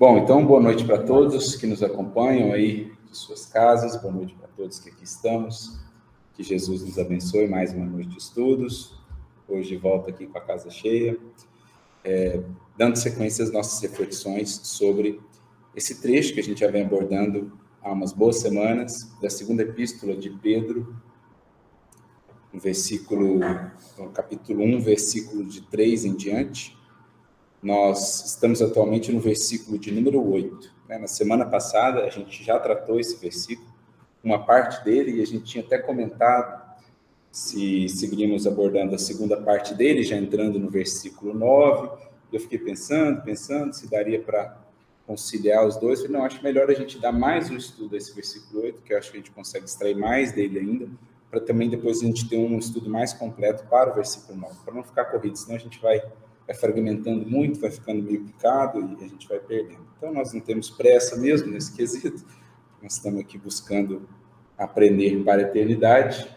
[0.00, 4.34] Bom, então boa noite para todos que nos acompanham aí de suas casas, boa noite
[4.34, 5.78] para todos que aqui estamos.
[6.32, 8.98] Que Jesus nos abençoe mais uma noite de estudos.
[9.46, 11.18] Hoje volta aqui com a casa cheia,
[12.02, 12.40] é,
[12.78, 15.20] dando sequência às nossas reflexões sobre
[15.76, 20.16] esse trecho que a gente já vem abordando há umas boas semanas, da segunda epístola
[20.16, 20.96] de Pedro,
[22.50, 23.38] no versículo,
[23.98, 26.79] no capítulo 1, versículo de 3 em diante
[27.62, 30.72] nós estamos atualmente no versículo de número 8.
[30.88, 30.98] Né?
[30.98, 33.68] Na semana passada, a gente já tratou esse versículo,
[34.24, 36.60] uma parte dele, e a gente tinha até comentado
[37.30, 41.90] se seguiríamos abordando a segunda parte dele, já entrando no versículo 9.
[42.32, 44.56] Eu fiquei pensando, pensando se daria para
[45.06, 46.00] conciliar os dois.
[46.00, 48.92] Falei, não, acho melhor a gente dar mais um estudo a esse versículo 8, que
[48.92, 50.88] eu acho que a gente consegue extrair mais dele ainda,
[51.30, 54.74] para também depois a gente ter um estudo mais completo para o versículo 9, para
[54.74, 56.02] não ficar corrido, senão a gente vai
[56.50, 59.86] vai fragmentando muito, vai ficando meio picado e a gente vai perdendo.
[59.96, 62.24] Então, nós não temos pressa mesmo nesse quesito,
[62.82, 64.08] nós estamos aqui buscando
[64.58, 66.28] aprender para a eternidade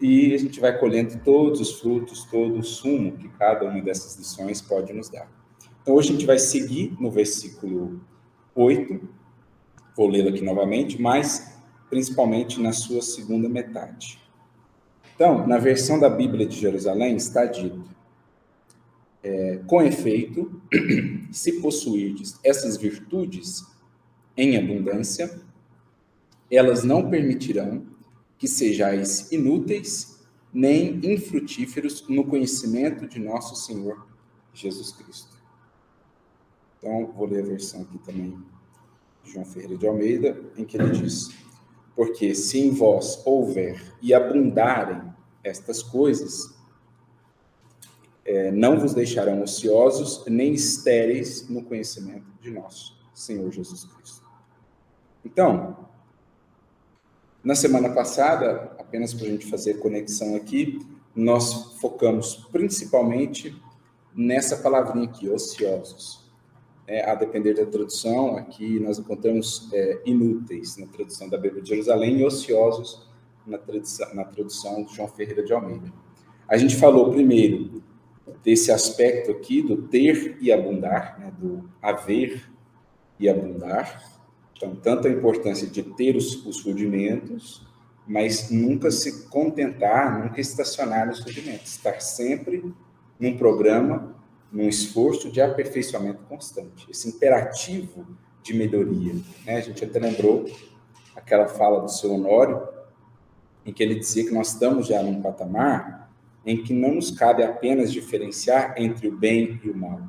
[0.00, 4.16] e a gente vai colhendo todos os frutos, todo o sumo que cada uma dessas
[4.16, 5.28] lições pode nos dar.
[5.82, 8.00] Então, hoje a gente vai seguir no versículo
[8.54, 9.00] 8,
[9.96, 11.58] vou lê-lo aqui novamente, mas
[11.90, 14.22] principalmente na sua segunda metade.
[15.16, 17.93] Então, na versão da Bíblia de Jerusalém está dito:
[19.24, 20.60] é, com efeito,
[21.32, 23.64] se possuirdes essas virtudes
[24.36, 25.40] em abundância,
[26.50, 27.86] elas não permitirão
[28.36, 30.22] que sejais inúteis
[30.52, 34.06] nem infrutíferos no conhecimento de nosso Senhor
[34.52, 35.34] Jesus Cristo.
[36.78, 38.38] Então, vou ler a versão aqui também
[39.24, 41.30] de João Ferreira de Almeida, em que ele diz:
[41.96, 45.02] Porque se em vós houver e abundarem
[45.42, 46.53] estas coisas,
[48.24, 54.24] é, não vos deixarão ociosos nem estéreis no conhecimento de nosso Senhor Jesus Cristo.
[55.24, 55.76] Então,
[57.42, 60.78] na semana passada, apenas para a gente fazer conexão aqui,
[61.14, 63.54] nós focamos principalmente
[64.14, 66.24] nessa palavrinha aqui, ociosos.
[66.86, 71.70] É, a depender da tradução, aqui nós encontramos é, inúteis na tradução da Bíblia de
[71.70, 73.08] Jerusalém e ociosos
[73.46, 75.90] na tradução, na tradução de João Ferreira de Almeida.
[76.46, 77.82] A gente falou primeiro
[78.42, 82.50] desse aspecto aqui do ter e abundar, né, do haver
[83.18, 84.02] e abundar.
[84.56, 87.66] Então, tanto a importância de ter os, os rudimentos,
[88.06, 92.74] mas nunca se contentar, nunca estacionar nos rudimentos, estar sempre
[93.18, 94.14] num programa,
[94.52, 98.06] num esforço de aperfeiçoamento constante, esse imperativo
[98.42, 99.14] de melhoria.
[99.44, 99.56] Né?
[99.56, 100.44] A gente até lembrou
[101.16, 102.68] aquela fala do seu Honório,
[103.64, 106.13] em que ele dizia que nós estamos já num patamar
[106.46, 110.00] em que não nos cabe apenas diferenciar entre o bem e o mal,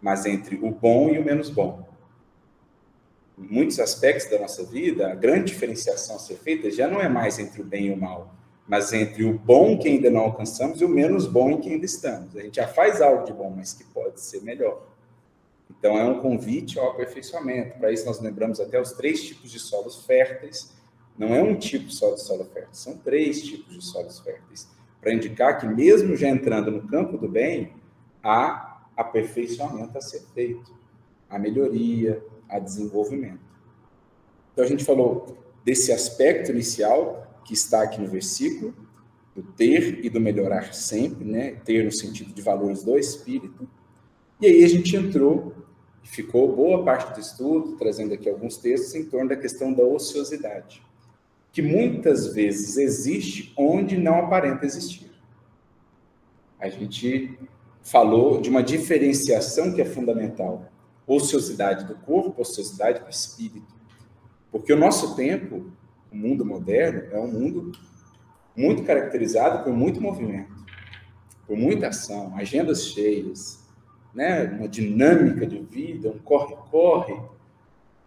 [0.00, 1.88] mas entre o bom e o menos bom.
[3.38, 7.08] Em muitos aspectos da nossa vida, a grande diferenciação a ser feita já não é
[7.08, 8.34] mais entre o bem e o mal,
[8.68, 11.86] mas entre o bom que ainda não alcançamos e o menos bom em que ainda
[11.86, 12.36] estamos.
[12.36, 14.86] A gente já faz algo de bom, mas que pode ser melhor.
[15.70, 17.78] Então, é um convite ao aperfeiçoamento.
[17.78, 20.72] Para isso, nós lembramos até os três tipos de solos férteis.
[21.16, 24.68] Não é um tipo só de solo fértil, são três tipos de solos férteis
[25.00, 27.72] para indicar que, mesmo já entrando no campo do bem,
[28.22, 30.74] há aperfeiçoamento a ser feito,
[31.28, 33.40] a melhoria, a desenvolvimento.
[34.52, 38.74] Então, a gente falou desse aspecto inicial que está aqui no versículo,
[39.34, 41.52] do ter e do melhorar sempre, né?
[41.64, 43.68] Ter no sentido de valores do espírito.
[44.40, 45.54] E aí a gente entrou,
[46.02, 50.82] ficou boa parte do estudo, trazendo aqui alguns textos em torno da questão da ociosidade
[51.52, 55.10] que muitas vezes existe onde não aparenta existir.
[56.58, 57.38] A gente
[57.82, 60.70] falou de uma diferenciação que é fundamental:
[61.06, 63.74] ociosidade do corpo, ociosidade do espírito.
[64.50, 65.70] Porque o nosso tempo,
[66.12, 67.72] o mundo moderno, é um mundo
[68.56, 70.52] muito caracterizado por muito movimento,
[71.46, 73.64] por muita ação, agendas cheias,
[74.14, 74.44] né?
[74.44, 77.16] uma dinâmica de vida, um corre-corre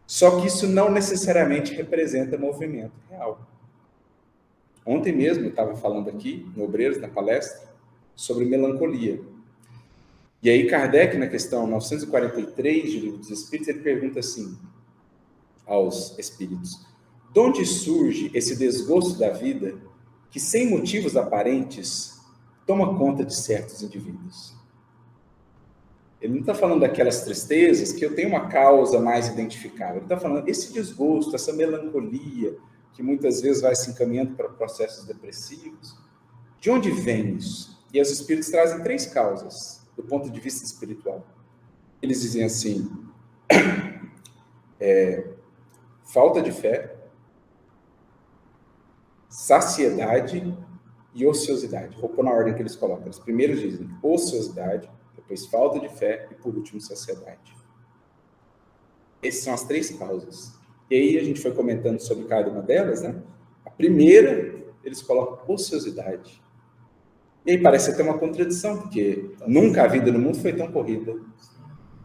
[0.05, 3.47] só que isso não necessariamente representa movimento real.
[4.85, 7.69] Ontem mesmo eu estava falando aqui, no Obreiros, na palestra,
[8.15, 9.21] sobre melancolia.
[10.41, 14.57] E aí Kardec, na questão 943 de Livro dos Espíritos, ele pergunta assim
[15.65, 16.85] aos espíritos:
[17.33, 19.75] de onde surge esse desgosto da vida
[20.29, 22.19] que, sem motivos aparentes,
[22.67, 24.53] toma conta de certos indivíduos?
[26.23, 29.97] Ele não está falando daquelas tristezas que eu tenho uma causa mais identificável.
[29.97, 32.57] Ele está falando esse desgosto, essa melancolia,
[32.93, 35.97] que muitas vezes vai se encaminhando para processos depressivos.
[36.61, 37.77] De onde vem isso?
[37.93, 41.27] E os espíritos trazem três causas, do ponto de vista espiritual.
[42.01, 42.89] Eles dizem assim:
[44.79, 45.27] é
[46.05, 46.95] falta de fé,
[49.27, 50.57] saciedade
[51.13, 51.97] e ociosidade.
[51.99, 53.07] Vou pôr na ordem que eles colocam.
[53.07, 57.56] Eles primeiro dizem ociosidade, depois falta de fé e por último saciedade.
[59.21, 60.54] Essas são as três causas.
[60.89, 63.21] E aí a gente foi comentando sobre cada uma delas, né?
[63.65, 66.42] A primeira, eles colocam ociosidade.
[67.45, 71.16] E aí parece até uma contradição, porque nunca a vida no mundo foi tão corrida.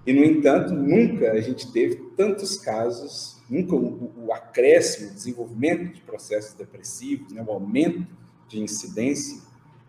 [0.07, 5.93] E, no entanto, nunca a gente teve tantos casos, nunca o, o acréscimo, o desenvolvimento
[5.95, 8.07] de processos depressivos, né, o aumento
[8.49, 9.41] de incidência,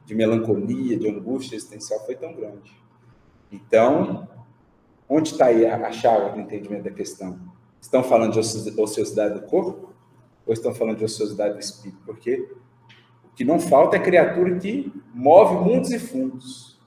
[0.05, 2.78] de melancolia, de angústia existencial foi tão grande.
[3.51, 4.27] Então,
[5.07, 7.39] onde está aí a, chave do entendimento da questão?
[7.81, 9.93] Estão falando de ociosidade do corpo
[10.45, 12.01] ou estão falando de ociosidade do espírito?
[12.05, 12.47] Porque
[13.23, 16.79] o que não falta é criatura que move mundos e fundos,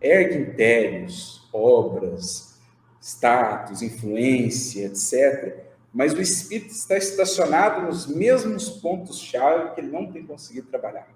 [0.00, 2.60] ergue impérios, obras,
[3.00, 5.64] status, influência, etc.
[5.94, 11.08] Mas o espírito está estacionado nos mesmos pontos-chave que ele não tem conseguido trabalhar,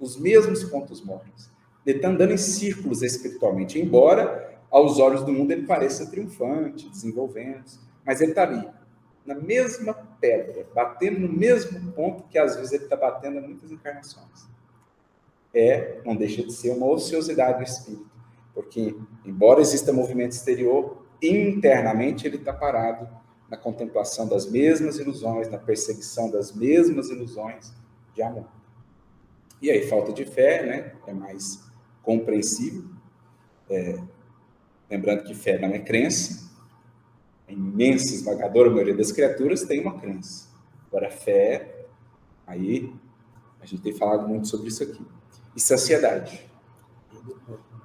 [0.00, 1.53] os mesmos pontos mortos.
[1.86, 7.64] Ele está andando em círculos espiritualmente, embora aos olhos do mundo ele pareça triunfante, desenvolvendo,
[8.04, 8.68] mas ele está ali,
[9.24, 13.70] na mesma pedra, batendo no mesmo ponto que às vezes ele está batendo há muitas
[13.70, 14.48] encarnações.
[15.54, 18.10] É, não deixa de ser uma ociosidade do espírito,
[18.52, 23.08] porque, embora exista movimento exterior, internamente ele está parado
[23.48, 27.72] na contemplação das mesmas ilusões, na perseguição das mesmas ilusões
[28.14, 28.48] de amor.
[29.62, 30.92] E aí, falta de fé, né?
[31.06, 31.62] É mais
[32.04, 32.84] compreensível.
[33.68, 33.98] É,
[34.90, 36.50] lembrando que fé não é crença.
[37.48, 40.48] A imensa, esmagadora maioria das criaturas tem uma crença.
[40.88, 41.86] Agora, fé,
[42.46, 42.92] aí
[43.60, 45.04] a gente tem falado muito sobre isso aqui.
[45.56, 46.40] E saciedade.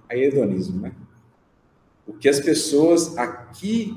[0.10, 0.94] Aí hedonismo, né?
[2.06, 3.96] O que as pessoas aqui,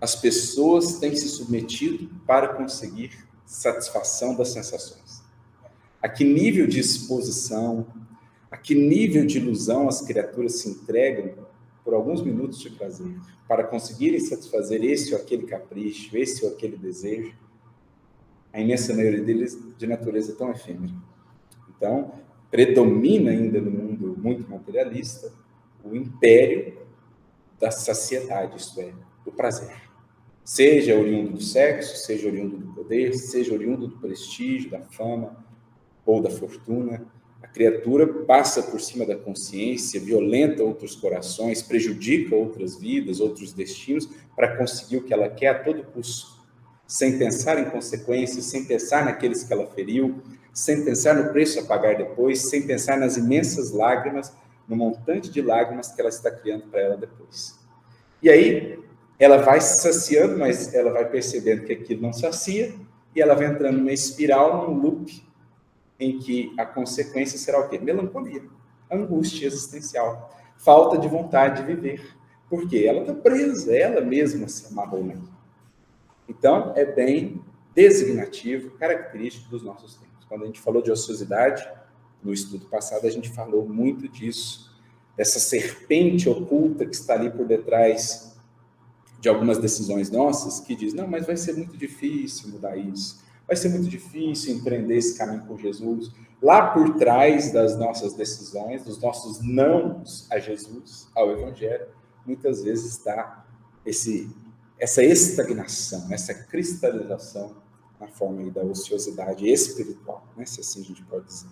[0.00, 3.10] as pessoas têm se submetido para conseguir
[3.44, 5.22] satisfação das sensações.
[6.00, 7.86] A que nível de exposição,
[8.50, 11.46] a que nível de ilusão as criaturas se entregam
[11.84, 13.14] por alguns minutos de prazer,
[13.48, 17.34] para conseguirem satisfazer esse ou aquele capricho, esse ou aquele desejo,
[18.52, 20.92] a imensa maioria deles de natureza tão efêmera.
[21.68, 22.12] Então,
[22.50, 25.32] predomina ainda no mundo muito materialista
[25.84, 26.78] o império
[27.58, 28.92] da saciedade, isto é,
[29.24, 29.74] do prazer.
[30.44, 35.44] Seja oriundo do sexo, seja oriundo do poder, seja oriundo do prestígio, da fama
[36.04, 37.06] ou da fortuna,
[37.52, 44.56] criatura passa por cima da consciência, violenta outros corações, prejudica outras vidas, outros destinos, para
[44.56, 46.40] conseguir o que ela quer a todo custo,
[46.86, 51.64] sem pensar em consequências, sem pensar naqueles que ela feriu, sem pensar no preço a
[51.64, 54.32] pagar depois, sem pensar nas imensas lágrimas,
[54.68, 57.58] no montante de lágrimas que ela está criando para ela depois.
[58.22, 58.78] E aí,
[59.18, 62.74] ela vai se saciando, mas ela vai percebendo que aquilo não sacia,
[63.14, 65.22] e ela vai entrando numa espiral, num loop,
[66.00, 67.78] em que a consequência será o quê?
[67.78, 68.42] Melancolia,
[68.90, 72.16] angústia existencial, falta de vontade de viver.
[72.48, 75.38] Porque ela está presa, ela mesma se amarrou naquilo.
[76.28, 77.44] Então, é bem
[77.74, 80.24] designativo, característico dos nossos tempos.
[80.26, 81.68] Quando a gente falou de ociosidade,
[82.22, 84.74] no estudo passado, a gente falou muito disso,
[85.16, 88.36] dessa serpente oculta que está ali por detrás
[89.20, 93.56] de algumas decisões nossas, que diz: não, mas vai ser muito difícil mudar isso vai
[93.56, 96.12] ser muito difícil empreender esse caminho com Jesus.
[96.40, 101.88] Lá por trás das nossas decisões, dos nossos nãos a Jesus, ao Evangelho,
[102.24, 103.44] muitas vezes está
[103.84, 104.32] esse,
[104.78, 107.56] essa estagnação, essa cristalização
[107.98, 110.46] na forma da ociosidade espiritual, né?
[110.46, 111.50] se assim a gente pode dizer.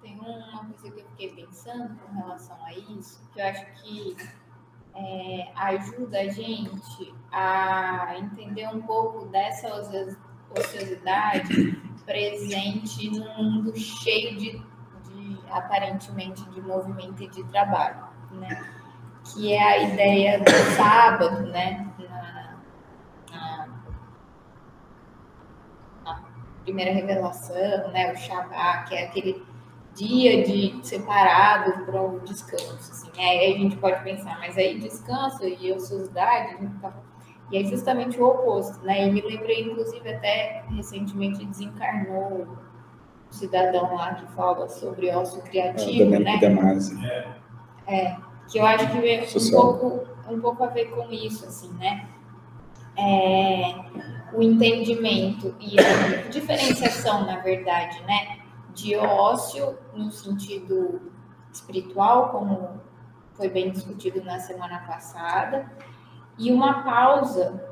[0.00, 4.16] Tem uma coisa que eu fiquei pensando com relação a isso, que eu acho que
[4.94, 9.68] é, ajuda a gente a entender um pouco dessa
[10.56, 14.62] ociosidade presente num mundo cheio de,
[15.04, 18.64] de, aparentemente de movimento e de trabalho, né?
[19.24, 21.86] Que é a ideia do sábado, né?
[21.98, 22.56] Na,
[23.30, 23.68] na,
[26.02, 26.24] na
[26.62, 28.12] primeira revelação, né?
[28.12, 29.46] O Shabbat, que é aquele
[29.94, 32.92] dia de separado para o descanso.
[32.92, 33.10] Assim.
[33.18, 36.92] Aí a gente pode pensar, mas aí descanso e ociosidade, a gente está
[37.50, 39.06] e é justamente o oposto, né?
[39.06, 46.14] E me lembrei, inclusive, até recentemente desencarnou um cidadão lá que fala sobre ócio criativo,
[46.14, 46.38] é, né?
[46.38, 46.96] Damasi.
[47.86, 48.16] É,
[48.48, 52.06] que eu acho que é um pouco, um pouco a ver com isso, assim, né?
[52.96, 53.74] É,
[54.34, 58.40] o entendimento e a diferenciação, na verdade, né?
[58.74, 61.10] De ócio no sentido
[61.50, 62.80] espiritual, como
[63.32, 65.70] foi bem discutido na semana passada,
[66.38, 67.68] e uma pausa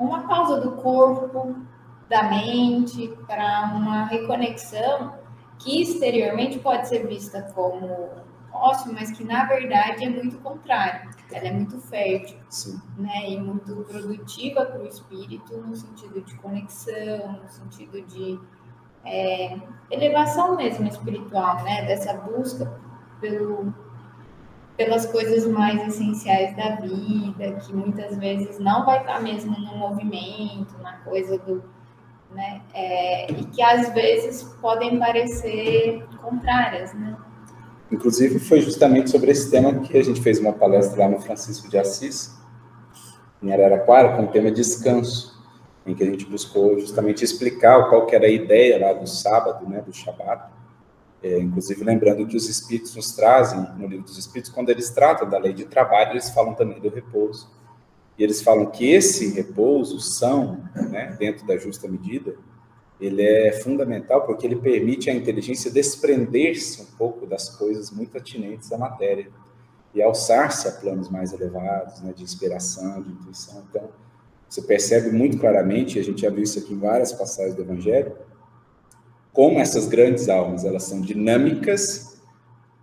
[0.00, 1.54] uma pausa do corpo,
[2.08, 5.14] da mente, para uma reconexão
[5.58, 8.08] que exteriormente pode ser vista como
[8.50, 11.10] ócio, mas que na verdade é muito contrário.
[11.30, 12.80] Ela é muito fértil, Sim.
[12.96, 13.30] né?
[13.30, 18.40] E muito produtiva para o espírito no sentido de conexão, no sentido de
[19.04, 19.56] é,
[19.90, 21.84] elevação mesmo espiritual, né?
[21.84, 22.72] Dessa busca
[23.20, 23.72] pelo,
[24.80, 30.74] pelas coisas mais essenciais da vida, que muitas vezes não vai estar mesmo no movimento,
[30.82, 31.62] na coisa do
[32.34, 32.62] né?
[32.72, 37.14] É, e que às vezes podem parecer contrárias, né?
[37.92, 41.68] Inclusive, foi justamente sobre esse tema que a gente fez uma palestra lá no Francisco
[41.68, 42.38] de Assis,
[43.42, 45.38] em Araraquara, com o tema descanso,
[45.84, 49.68] em que a gente buscou justamente explicar qual que era a ideia lá do sábado,
[49.68, 50.59] né, do Shabat.
[51.22, 55.28] É, inclusive, lembrando que os Espíritos nos trazem, no livro dos Espíritos, quando eles tratam
[55.28, 57.50] da lei de trabalho, eles falam também do repouso.
[58.18, 62.34] E eles falam que esse repouso, são, né, dentro da justa medida,
[63.00, 68.70] ele é fundamental porque ele permite à inteligência desprender-se um pouco das coisas muito atinentes
[68.72, 69.28] à matéria
[69.94, 73.62] e alçar-se a planos mais elevados, né, de inspiração, de intuição.
[73.68, 73.88] Então,
[74.48, 78.12] você percebe muito claramente, a gente já viu isso aqui em várias passagens do Evangelho,
[79.32, 82.20] como essas grandes almas, elas são dinâmicas,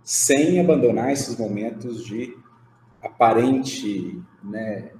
[0.02, 2.34] sem abandonar esses momentos de
[3.02, 4.90] aparente né,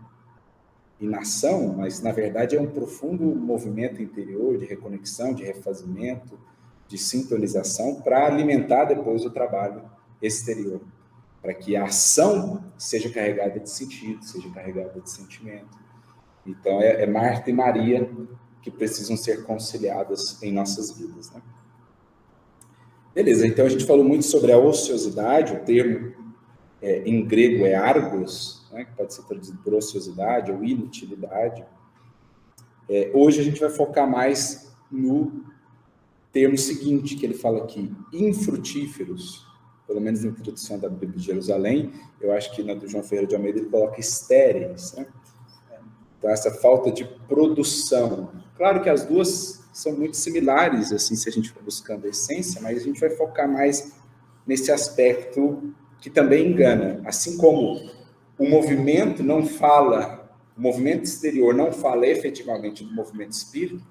[1.00, 6.38] inação, mas na verdade é um profundo movimento interior de reconexão, de refazimento,
[6.86, 9.82] de sintonização para alimentar depois o trabalho
[10.20, 10.80] exterior,
[11.40, 15.78] para que a ação seja carregada de sentido, seja carregada de sentimento.
[16.46, 18.10] Então é, é Marta e Maria
[18.62, 21.30] que precisam ser conciliadas em nossas vidas.
[21.30, 21.40] Né?
[23.14, 26.12] Beleza, então a gente falou muito sobre a ociosidade, o termo
[26.80, 31.64] é, em grego é argos, né, que pode ser traduzido por ociosidade ou inutilidade.
[32.88, 35.44] É, hoje a gente vai focar mais no
[36.32, 39.46] termo seguinte, que ele fala aqui, infrutíferos,
[39.86, 43.26] pelo menos na introdução da Bíblia de Jerusalém, eu acho que na do João Ferreira
[43.26, 45.06] de Almeida ele coloca estéreis, né?
[46.18, 48.30] Então, essa falta de produção.
[48.58, 52.60] Claro que as duas são muito similares, assim, se a gente for buscando a essência,
[52.60, 53.92] mas a gente vai focar mais
[54.44, 57.00] nesse aspecto que também engana.
[57.06, 57.88] Assim como
[58.36, 63.86] o movimento não fala, o movimento exterior não fala efetivamente do movimento espírito,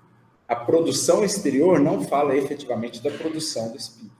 [0.45, 4.15] a produção exterior não fala efetivamente da produção do espírito.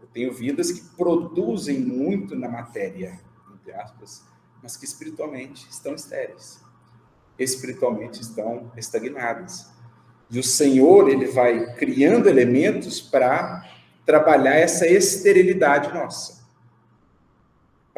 [0.00, 3.20] Eu tenho vidas que produzem muito na matéria,
[3.54, 4.24] entre aspas,
[4.60, 6.60] mas que espiritualmente estão estéreis,
[7.38, 9.70] espiritualmente estão estagnadas.
[10.30, 13.64] E o Senhor, ele vai criando elementos para
[14.04, 16.38] trabalhar essa esterilidade nossa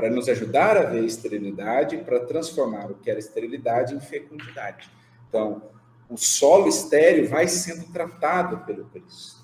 [0.01, 4.91] para nos ajudar a ver a esterilidade, para transformar o que era esterilidade em fecundidade.
[5.29, 5.63] Então,
[6.09, 9.39] o solo estéril vai sendo tratado pelo Cristo.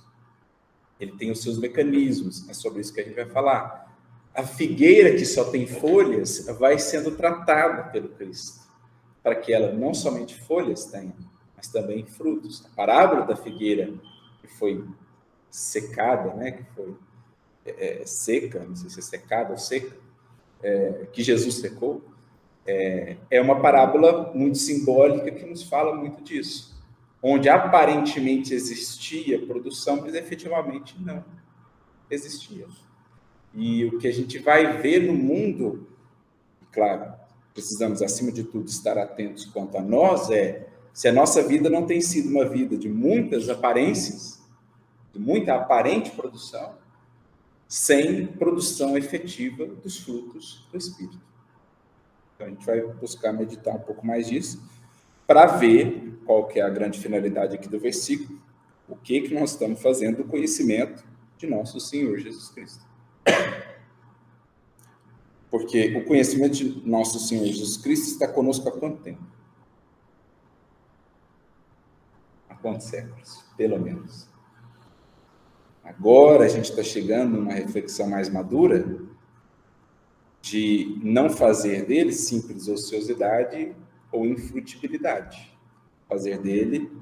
[0.98, 3.94] Ele tem os seus mecanismos, é sobre isso que a gente vai falar.
[4.34, 8.65] A figueira que só tem folhas vai sendo tratada pelo Cristo,
[9.26, 11.12] para que ela não somente folhas tenha,
[11.56, 12.64] mas também frutos.
[12.64, 13.92] A parábola da figueira
[14.40, 14.84] que foi
[15.50, 16.94] secada, né, que foi
[17.64, 19.96] é, é seca, não sei se é secada ou seca,
[20.62, 22.04] é, que Jesus secou,
[22.64, 26.80] é, é uma parábola muito simbólica que nos fala muito disso.
[27.20, 31.24] Onde aparentemente existia produção, mas efetivamente não
[32.08, 32.68] existia.
[33.52, 35.88] E o que a gente vai ver no mundo,
[36.70, 37.25] claro,
[37.56, 41.86] precisamos acima de tudo estar atentos quanto a nós, é se a nossa vida não
[41.86, 44.42] tem sido uma vida de muitas aparências,
[45.10, 46.74] de muita aparente produção,
[47.66, 51.18] sem produção efetiva dos frutos do Espírito.
[52.34, 54.62] Então, a gente vai buscar meditar um pouco mais disso,
[55.26, 58.38] para ver qual que é a grande finalidade aqui do versículo,
[58.86, 61.02] o que, que nós estamos fazendo do conhecimento
[61.38, 62.84] de nosso Senhor Jesus Cristo.
[65.56, 69.22] Porque o conhecimento de nosso Senhor Jesus Cristo está conosco há quanto tempo?
[72.46, 73.42] Há quantos séculos?
[73.56, 74.28] Pelo menos.
[75.82, 78.98] Agora a gente está chegando numa reflexão mais madura
[80.42, 83.74] de não fazer dele simples ociosidade
[84.12, 85.56] ou infrutibilidade,
[86.06, 86.92] fazer dele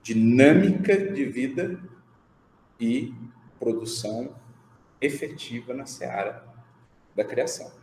[0.00, 1.82] dinâmica de vida
[2.78, 3.12] e
[3.58, 4.32] produção
[5.00, 6.46] efetiva na seara
[7.16, 7.79] da criação.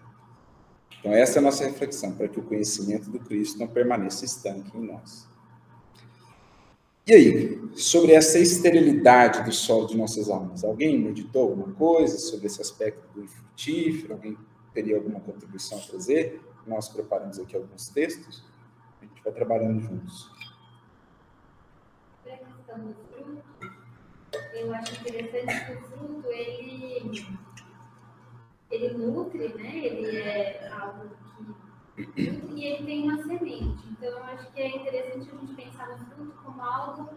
[1.00, 4.76] Então, essa é a nossa reflexão, para que o conhecimento do Cristo não permaneça estanque
[4.78, 5.28] em nós.
[7.06, 12.48] E aí, sobre essa esterilidade do solo de nossas almas, alguém meditou alguma coisa sobre
[12.48, 14.14] esse aspecto do infrutífero?
[14.14, 14.38] Alguém
[14.74, 16.42] teria alguma contribuição a trazer?
[16.66, 18.44] Nós preparamos aqui alguns textos,
[19.02, 20.30] a gente vai trabalhando juntos.
[24.54, 27.38] Eu acho interessante que o fruto, ele,
[28.70, 29.78] ele nutre, né?
[29.78, 33.84] Ele é algo que nutre e ele tem uma semente.
[33.92, 37.10] Então, eu acho que é interessante a gente pensar no fruto como algo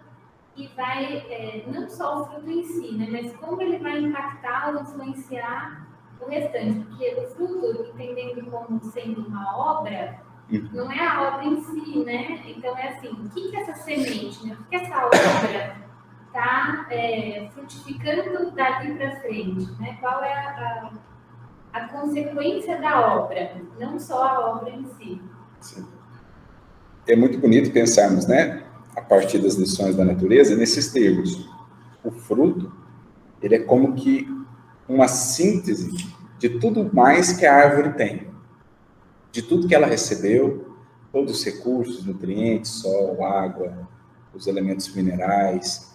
[0.54, 3.08] que vai, é, não só o fruto em si, né?
[3.10, 5.86] Mas como ele vai impactar ou influenciar
[6.20, 6.86] o restante.
[6.86, 10.20] Porque o fruto, entendendo como sendo uma obra,
[10.72, 12.42] não é a obra em si, né?
[12.46, 14.54] Então é assim, o que, que essa semente, né?
[14.54, 15.76] O que, que essa obra
[16.26, 19.96] está é, frutificando daqui para frente, né?
[20.00, 20.90] Qual é a, a,
[21.72, 25.20] a, consequência da obra, não só a obra em si.
[25.60, 25.86] Sim.
[27.06, 28.62] É muito bonito pensarmos, né?
[28.96, 31.48] A partir das lições da natureza, nesses termos.
[32.02, 32.72] O fruto,
[33.42, 34.26] ele é como que
[34.88, 35.90] uma síntese
[36.38, 38.30] de tudo mais que a árvore tem
[39.32, 40.76] de tudo que ela recebeu,
[41.12, 43.88] todos os recursos, nutrientes, sol, água,
[44.34, 45.89] os elementos minerais,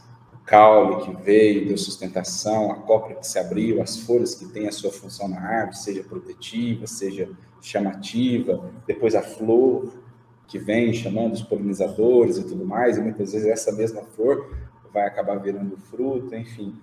[0.46, 4.72] caule que veio, deu sustentação, a copa que se abriu, as folhas que têm a
[4.72, 7.30] sua função na árvore, seja protetiva, seja
[7.62, 9.92] chamativa, depois a flor
[10.48, 14.56] que vem chamando os polinizadores e tudo mais, e muitas vezes essa mesma flor
[14.94, 16.76] vai acabar virando fruto, enfim.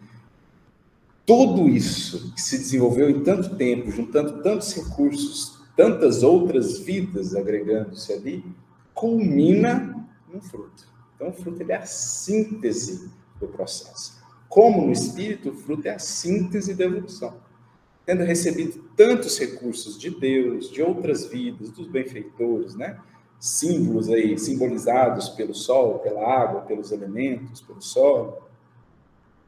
[1.24, 8.12] Tudo isso que se desenvolveu em tanto tempo, juntando tantos recursos, tantas outras vidas agregando-se
[8.12, 8.44] ali,
[8.92, 10.90] culmina no fruto.
[11.14, 13.08] Então, o fruto é a síntese
[13.46, 14.22] do processo.
[14.48, 17.34] Como no espírito, o fruto é a síntese da evolução.
[18.04, 22.98] Tendo recebido tantos recursos de Deus, de outras vidas, dos benfeitores, né?
[23.42, 28.38] símbolos aí, simbolizados pelo sol, pela água, pelos elementos, pelo solo,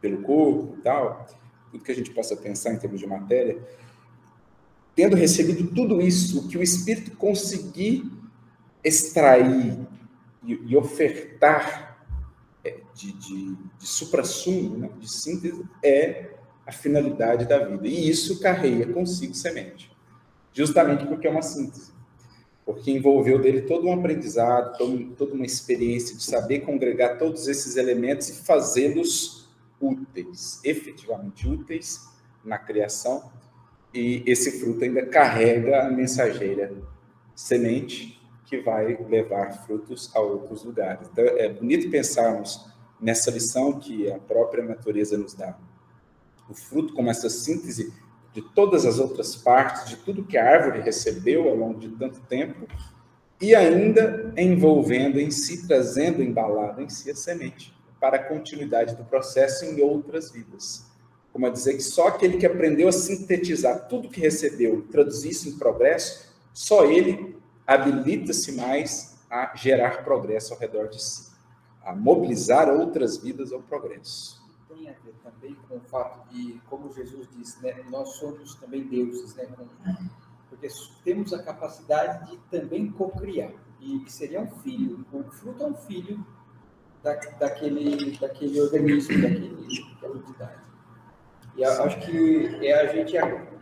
[0.01, 1.27] pelo corpo e tal,
[1.71, 3.57] tudo que a gente possa pensar em termos de matéria,
[4.97, 8.11] tendo recebido tudo isso, que o Espírito conseguir
[8.83, 9.79] extrair
[10.45, 11.84] e, ofertar
[12.95, 16.31] de, de, de né, de síntese, é
[16.67, 17.87] a finalidade da vida.
[17.87, 19.91] E isso carrega consigo semente.
[20.53, 21.93] Justamente porque é uma síntese.
[22.65, 27.77] Porque envolveu dele todo um aprendizado, todo, toda uma experiência de saber congregar todos esses
[27.77, 29.49] elementos e fazê-los
[29.81, 32.09] úteis, efetivamente úteis
[32.43, 33.31] na criação
[33.95, 36.73] e esse fruto ainda carrega a mensageira
[37.35, 41.09] semente que vai levar frutos a outros lugares.
[41.13, 42.67] Então, é bonito pensarmos
[43.05, 45.57] nessa lição que a própria natureza nos dá.
[46.49, 47.93] O fruto como essa síntese
[48.33, 52.21] de todas as outras partes, de tudo que a árvore recebeu ao longo de tanto
[52.23, 52.67] tempo,
[53.41, 59.05] e ainda envolvendo em si, trazendo embalado em si a semente, para a continuidade do
[59.05, 60.93] processo em outras vidas
[61.35, 65.49] como a dizer que só aquele que aprendeu a sintetizar tudo que recebeu traduzir isso
[65.49, 67.37] em progresso, só ele
[67.67, 71.33] habilita-se mais a gerar progresso ao redor de si,
[71.85, 74.43] a mobilizar outras vidas ao progresso.
[74.69, 78.85] Tem a ver também com o fato de, como Jesus disse, né, nós somos também
[78.85, 79.47] deuses, né,
[80.49, 80.69] porque
[81.05, 86.25] temos a capacidade de também cocriar, e seria um filho, o fruto é um filho
[87.03, 90.65] da, daquele, daquele organismo, daquele, daquela entidade.
[91.57, 93.17] E acho que é a gente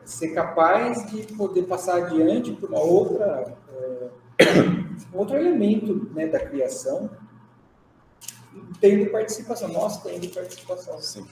[0.04, 4.10] ser capaz de poder passar adiante para uma outra, é,
[5.12, 7.10] um outro elemento né, da criação,
[8.80, 10.98] tendo participação, nós tendo participação.
[11.00, 11.26] Sim.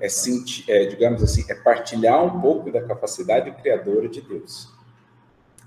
[0.00, 4.72] É, sentir, é, digamos assim, é partilhar um pouco da capacidade criadora de Deus.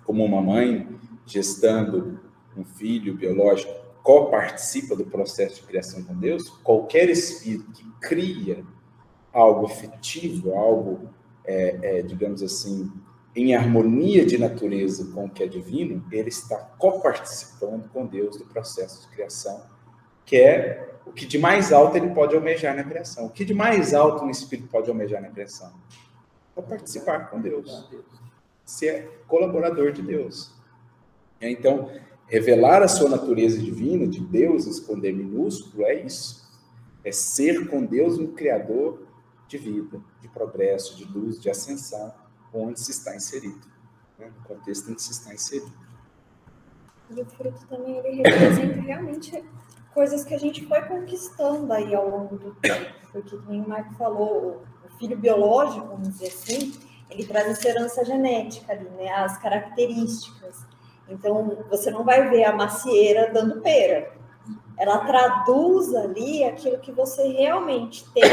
[0.06, 0.88] Como uma mãe
[1.26, 2.20] gestando
[2.56, 8.64] um filho biológico co-participa do processo de criação com Deus, qualquer espírito que cria
[9.32, 11.10] algo efetivo, algo,
[11.46, 12.92] é, é, digamos assim,
[13.36, 18.46] em harmonia de natureza com o que é divino, ele está coparticipando com Deus do
[18.46, 19.62] processo de criação,
[20.32, 23.26] que é o que de mais alto ele pode almejar na criação.
[23.26, 25.74] O que de mais alto um espírito pode almejar na criação?
[26.56, 27.86] É participar com Deus.
[28.64, 30.56] Ser colaborador de Deus.
[31.42, 31.92] Então,
[32.28, 36.50] revelar a sua natureza divina, de Deus, esconder minúsculo, é isso.
[37.04, 39.06] É ser com Deus um criador
[39.50, 42.14] de vida, de progresso, de luz, de ascensão,
[42.54, 43.68] onde se está inserido,
[44.18, 44.32] né?
[44.34, 45.74] no contexto que se está inserido.
[47.10, 49.44] E o fruto também ele representa realmente
[49.94, 53.94] coisas que a gente foi conquistando aí ao longo do tempo, porque como o Marco
[53.96, 56.74] falou, o filho biológico, vamos dizer assim,
[57.10, 60.66] ele traz essa herança genética ali, né, as características.
[61.10, 64.14] Então, você não vai ver a macieira dando pera,
[64.78, 68.24] ela traduz ali aquilo que você realmente tem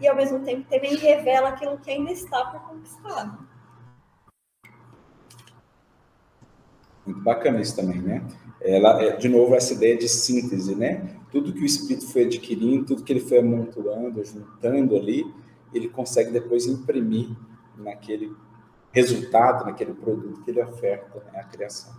[0.00, 3.38] e ao mesmo tempo também revela aquilo que ainda está por conquistar.
[7.06, 8.26] Muito bacana isso também, né?
[8.64, 11.16] Ela é, de novo, essa ideia de síntese, né?
[11.30, 15.24] Tudo que o espírito foi adquirindo, tudo que ele foi amontoando, juntando ali,
[15.72, 17.28] ele consegue depois imprimir
[17.76, 18.32] naquele
[18.90, 21.92] resultado, naquele produto que ele oferta né, à criação.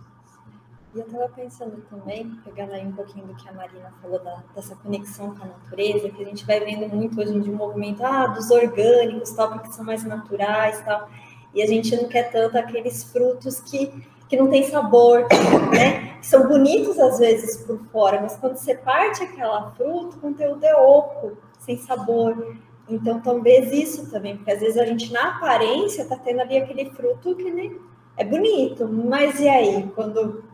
[0.94, 4.42] E eu estava pensando também, pegando aí um pouquinho do que a Marina falou da,
[4.54, 7.56] dessa conexão com a natureza, que a gente vai vendo muito hoje em dia um
[7.56, 11.08] movimento ah, dos orgânicos, tal, porque são mais naturais, tal.
[11.54, 13.92] E a gente não quer tanto aqueles frutos que,
[14.28, 15.26] que não tem sabor,
[15.72, 16.18] né?
[16.20, 20.64] Que são bonitos às vezes por fora, mas quando você parte aquela fruta, o conteúdo
[20.64, 22.56] é oco, sem sabor.
[22.88, 26.90] Então, talvez isso também, porque às vezes a gente, na aparência, está tendo ali aquele
[26.90, 27.72] fruto que né,
[28.16, 29.90] é bonito, mas e aí?
[29.94, 30.44] Quando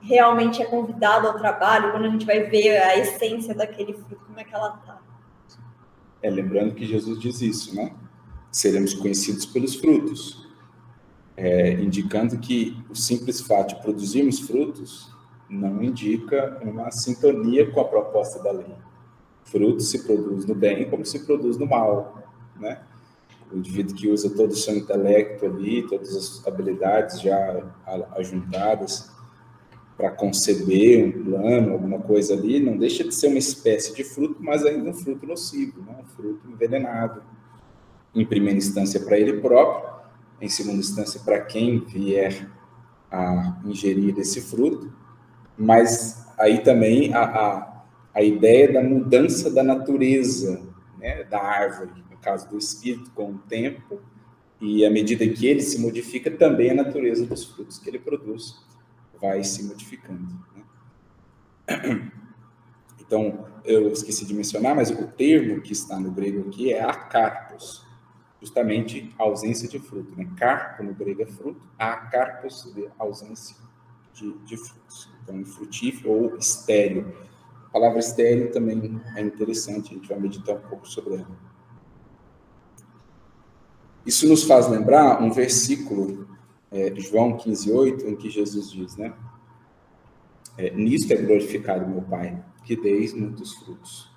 [0.00, 4.40] realmente é convidado ao trabalho, quando a gente vai ver a essência daquele fruto, como
[4.40, 5.00] é que ela está?
[6.22, 7.92] É, lembrando que Jesus diz isso, né?
[8.50, 10.49] Seremos conhecidos pelos frutos,
[11.40, 15.10] é, indicando que o simples fato de produzirmos frutos
[15.48, 18.76] não indica uma sintonia com a proposta da lei
[19.50, 22.22] fruto se produz no bem como se produz no mal,
[22.58, 22.80] né?
[23.52, 27.64] O indivíduo que usa todo o seu intelecto ali, todas as habilidades já
[28.16, 29.10] ajuntadas
[29.96, 34.36] para conceber um plano, alguma coisa ali, não deixa de ser uma espécie de fruto,
[34.38, 35.96] mas ainda um fruto nocivo, né?
[36.00, 37.22] um fruto envenenado.
[38.14, 39.99] Em primeira instância para ele próprio,
[40.40, 42.50] em segunda instância para quem vier
[43.10, 44.92] a ingerir esse fruto,
[45.58, 47.70] mas aí também a, a
[48.14, 50.62] a ideia da mudança da natureza
[50.98, 54.00] né, da árvore, no caso do espírito, com o tempo,
[54.60, 58.56] e à medida que ele se modifica, também a natureza dos frutos que ele produz
[59.20, 60.28] vai se modificando.
[60.54, 62.10] Né?
[63.00, 67.86] Então, eu esqueci de mencionar, mas o termo que está no grego aqui é acarpos,
[68.40, 70.16] justamente ausência de fruto.
[70.16, 70.28] Né?
[70.36, 73.56] Carpo no grego é fruto, acarpos de ausência
[74.14, 75.10] de, de frutos.
[75.22, 77.14] Então, frutífero ou estéreo
[77.70, 81.38] a palavra estéreo também é interessante, a gente vai meditar um pouco sobre ela.
[84.04, 86.26] Isso nos faz lembrar um versículo,
[86.72, 89.14] é, João 15,8, em que Jesus diz, né?
[90.58, 94.09] É, Nisto é glorificado meu Pai, que deis muitos frutos.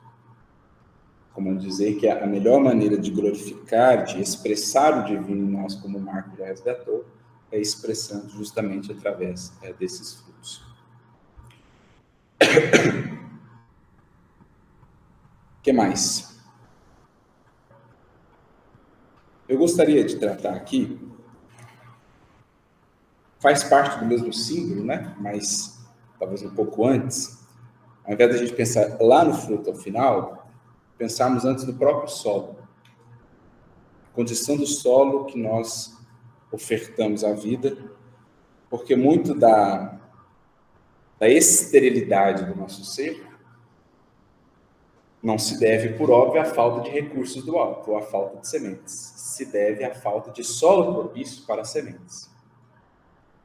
[1.34, 5.98] Como dizer que a melhor maneira de glorificar, de expressar o divino em nós, como
[5.98, 7.06] o Marco já resgatou,
[7.52, 10.64] é expressando justamente através é, desses frutos.
[15.64, 16.40] que mais?
[19.48, 21.00] Eu gostaria de tratar aqui,
[23.40, 25.16] faz parte do mesmo símbolo, né?
[25.20, 25.80] Mas
[26.18, 27.46] talvez um pouco antes,
[28.06, 30.43] ao invés da gente pensar lá no fruto ao final,
[30.98, 32.58] pensarmos antes no próprio solo.
[34.12, 35.98] A condição do solo que nós
[36.52, 37.78] ofertamos à vida,
[38.70, 40.00] porque muito da,
[41.20, 43.28] da esterilidade do nosso ser
[45.22, 48.48] não se deve, por óbvio, à falta de recursos do alto ou à falta de
[48.48, 49.14] sementes.
[49.16, 52.30] Se deve à falta de solo propício para sementes.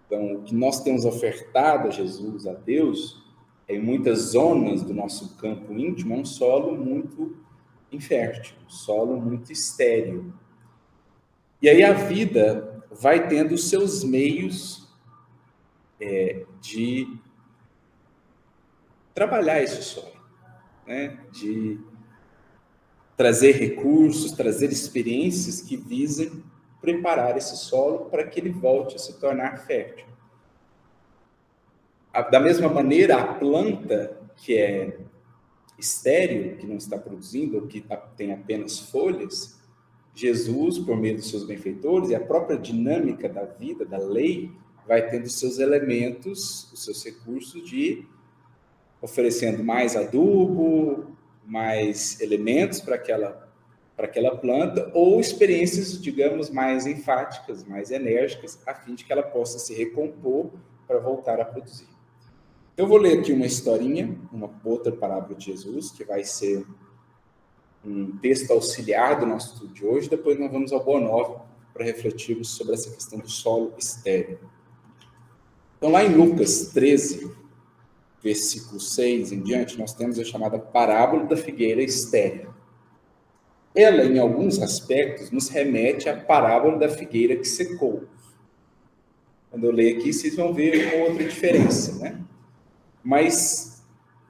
[0.06, 3.22] Então, o que nós temos ofertado a Jesus, a Deus,
[3.68, 7.36] em muitas zonas do nosso campo íntimo, é um solo muito
[7.92, 10.32] infértil, um solo muito estéril.
[11.60, 14.88] E aí a vida vai tendo seus meios
[16.00, 17.06] é, de
[19.14, 20.18] trabalhar esse solo
[20.88, 21.78] né, de
[23.14, 26.42] trazer recursos, trazer experiências que visem
[26.80, 30.06] preparar esse solo para que ele volte a se tornar fértil.
[32.22, 34.98] Da mesma maneira, a planta que é
[35.78, 37.84] estéril, que não está produzindo, ou que
[38.16, 39.58] tem apenas folhas,
[40.14, 44.50] Jesus, por meio dos seus benfeitores e a própria dinâmica da vida, da lei,
[44.86, 48.04] vai tendo seus elementos, os seus recursos de
[49.00, 53.46] oferecendo mais adubo, mais elementos para aquela
[53.96, 59.24] para aquela planta ou experiências, digamos, mais enfáticas, mais enérgicas, a fim de que ela
[59.24, 60.52] possa se recompor
[60.86, 61.97] para voltar a produzir.
[62.78, 66.64] Eu vou ler aqui uma historinha, uma outra parábola de Jesus, que vai ser
[67.84, 70.08] um texto auxiliar do nosso estudo de hoje.
[70.08, 74.38] Depois nós vamos ao Boa Nova para refletirmos sobre essa questão do solo estéreo.
[75.76, 77.28] Então, lá em Lucas 13,
[78.22, 82.54] versículo 6 em diante, nós temos a chamada parábola da figueira estéril.
[83.74, 88.04] Ela, em alguns aspectos, nos remete à parábola da figueira que secou.
[89.50, 92.27] Quando eu leio aqui, vocês vão ver uma outra diferença, né?
[93.08, 93.82] Mas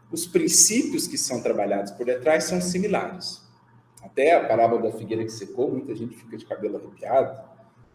[0.09, 3.43] os princípios que são trabalhados por detrás são similares.
[4.01, 7.43] Até a parábola da figueira que secou, muita gente fica de cabelo arrepiado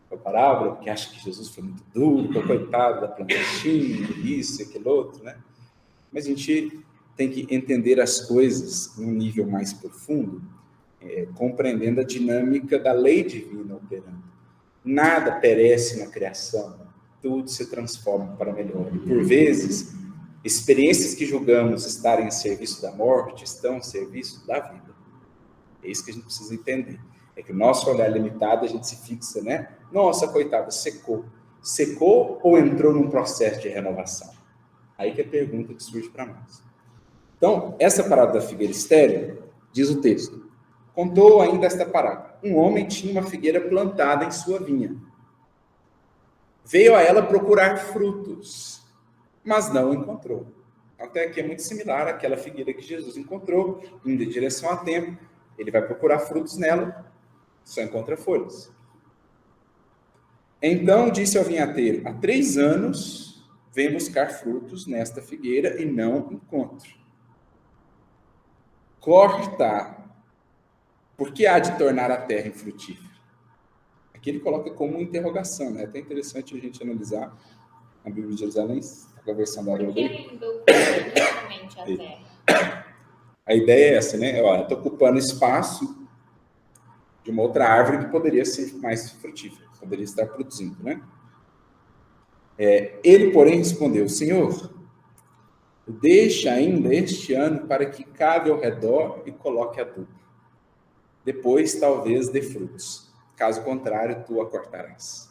[0.10, 4.90] com a parábola, porque acha que Jesus foi muito duro, coitado da plantinha, isso aquilo
[4.90, 5.38] outro, né?
[6.12, 6.82] mas a gente
[7.16, 10.42] tem que entender as coisas num nível mais profundo,
[11.00, 14.22] é, compreendendo a dinâmica da lei divina operando.
[14.84, 16.78] Nada perece na criação,
[17.22, 18.94] tudo se transforma para melhor.
[18.94, 20.03] E por vezes,
[20.44, 24.94] experiências que julgamos estarem a serviço da morte estão a serviço da vida.
[25.82, 27.00] É isso que a gente precisa entender.
[27.36, 29.70] É que o nosso olhar limitado, a gente se fixa, né?
[29.92, 31.26] Nossa, coitada, secou.
[31.62, 34.32] Secou ou entrou num processo de renovação?
[34.98, 36.62] Aí que é a pergunta que surge para nós.
[37.38, 40.50] Então, essa parada da figueira estéreo, diz o texto,
[40.94, 42.36] contou ainda esta parada.
[42.44, 44.96] Um homem tinha uma figueira plantada em sua vinha.
[46.66, 48.83] Veio a ela procurar frutos,
[49.44, 50.48] mas não encontrou.
[51.00, 55.18] Até aqui é muito similar àquela figueira que Jesus encontrou, indo em direção a tempo.
[55.58, 57.12] Ele vai procurar frutos nela,
[57.64, 58.72] só encontra folhas.
[60.62, 67.04] Então disse ao vinhateiro: Há três anos venho buscar frutos nesta figueira e não encontro
[69.04, 69.98] corta,
[71.18, 73.14] porque há de tornar a terra infrutífera?
[74.14, 75.82] Aqui ele coloca como interrogação, né?
[75.82, 77.38] É até interessante a gente analisar
[78.06, 78.80] a Bíblia de Jerusalém,
[79.32, 81.80] a Porque ele inicialmente
[82.48, 82.84] a.
[83.46, 84.42] A ideia é essa, né?
[84.42, 86.08] Olha, estou ocupando espaço
[87.24, 91.02] de uma outra árvore que poderia ser mais frutífera, poderia estar produzindo, né?
[92.58, 94.74] É, ele, porém, respondeu: Senhor,
[95.86, 100.08] Deixa ainda este ano para que cave ao redor e coloque adubo.
[101.26, 103.12] Depois, talvez, dê frutos.
[103.36, 105.30] Caso contrário, tu a cortarás.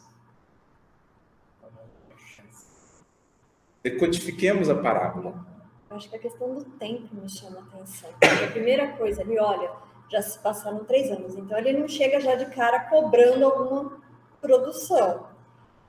[3.83, 5.45] Decodifiquemos a parábola.
[5.89, 8.09] Acho que a questão do tempo me chama a atenção.
[8.19, 9.71] Porque a primeira coisa, ele olha,
[10.09, 14.01] já se passaram três anos, então ele não chega já de cara cobrando alguma
[14.41, 15.27] produção.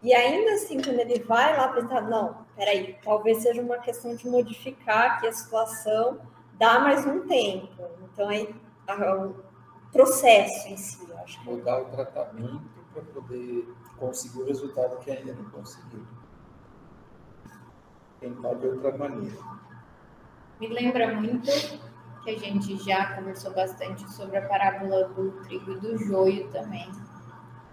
[0.03, 4.29] E ainda assim, quando ele vai lá pensar, não, peraí, talvez seja uma questão de
[4.29, 6.19] modificar aqui a situação,
[6.59, 7.69] dá mais um tempo.
[8.13, 8.55] Então, aí,
[8.89, 9.35] o
[9.93, 11.49] processo em si, acho que...
[11.49, 12.61] Mudar o tratamento
[12.93, 16.05] para poder conseguir o resultado que ainda não conseguiu.
[18.25, 19.37] Tentar de outra maneira.
[20.59, 21.51] Me lembra muito
[22.25, 26.91] que a gente já conversou bastante sobre a parábola do trigo e do joio também.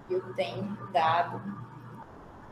[0.10, 1.42] E o tempo dado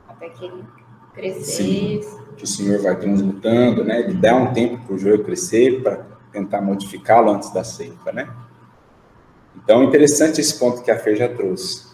[0.07, 0.65] até que ele
[1.13, 2.01] crescer.
[2.03, 3.99] Sim, que o Senhor vai transmutando, né?
[3.99, 8.33] Ele dá um tempo para o joio crescer, para tentar modificá-lo antes da ceifa, né?
[9.57, 11.89] Então, interessante esse ponto que a Fê já trouxe.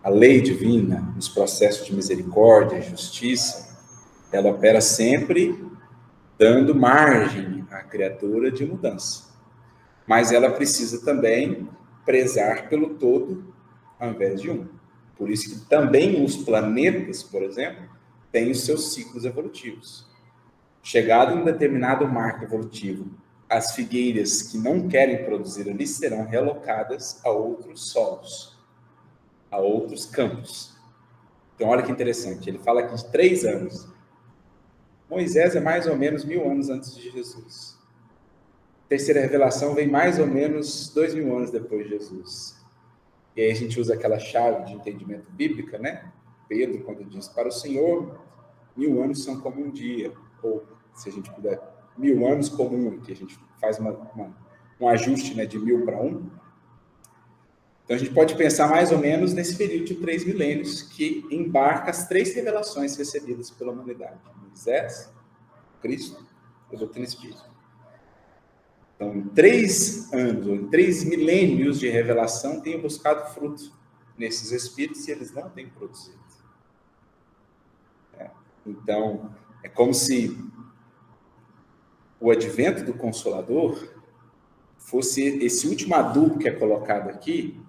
[0.00, 3.63] A lei divina, nos processos de misericórdia e justiça,
[4.34, 5.64] ela opera sempre
[6.36, 9.32] dando margem à criatura de mudança.
[10.06, 11.68] Mas ela precisa também
[12.04, 13.54] prezar pelo todo
[13.98, 14.66] ao invés de um.
[15.16, 17.88] Por isso que também os planetas, por exemplo,
[18.32, 20.06] têm os seus ciclos evolutivos.
[20.82, 23.06] Chegado um determinado marco evolutivo,
[23.48, 28.58] as figueiras que não querem produzir ali serão relocadas a outros solos,
[29.50, 30.74] a outros campos.
[31.54, 32.50] Então, olha que interessante.
[32.50, 33.93] Ele fala aqui de três anos.
[35.08, 37.78] Moisés é mais ou menos mil anos antes de Jesus.
[38.86, 42.64] A terceira revelação vem mais ou menos dois mil anos depois de Jesus.
[43.36, 46.12] E aí a gente usa aquela chave de entendimento bíblica, né?
[46.48, 48.20] Pedro, quando diz, para o Senhor,
[48.76, 50.12] mil anos são como um dia.
[50.42, 50.64] Ou,
[50.94, 51.60] se a gente puder,
[51.96, 54.36] mil anos como um, que a gente faz uma, uma,
[54.80, 56.30] um ajuste né, de mil para um.
[57.84, 61.90] Então a gente pode pensar mais ou menos nesse período de três milênios que embarca
[61.90, 65.12] as três revelações recebidas pela humanidade: Moisés,
[65.82, 66.26] Cristo
[66.72, 67.44] e a doutrina espírita.
[68.96, 73.72] Então, em três anos, ou em três milênios de revelação, tenho buscado fruto
[74.16, 76.16] nesses espíritos e eles não têm produzido.
[78.16, 78.30] É.
[78.64, 80.38] Então, é como se
[82.18, 83.92] o advento do Consolador
[84.78, 87.62] fosse esse último adubo que é colocado aqui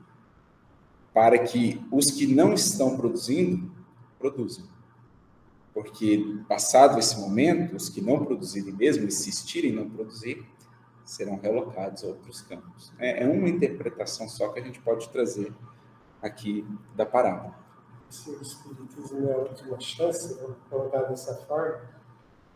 [1.15, 3.71] para que os que não estão produzindo,
[4.19, 4.65] produzam.
[5.73, 10.45] Porque, passado esse momento, os que não produzirem mesmo, insistirem em não produzir,
[11.05, 12.91] serão relocados a outros campos.
[12.99, 15.53] É, é uma interpretação só que a gente pode trazer
[16.21, 17.55] aqui da parábola.
[18.09, 21.79] Se o Espiritismo é a última chance, vamos colocar dessa forma,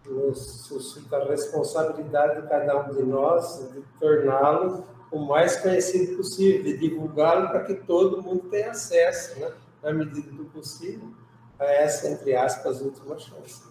[0.06, 6.78] nos suscita a responsabilidade de cada um de nós de torná-lo o mais conhecido possível,
[6.78, 11.12] divulgá-lo para que todo mundo tenha acesso, né, na medida do possível,
[11.60, 13.64] a essa, entre aspas, última chance.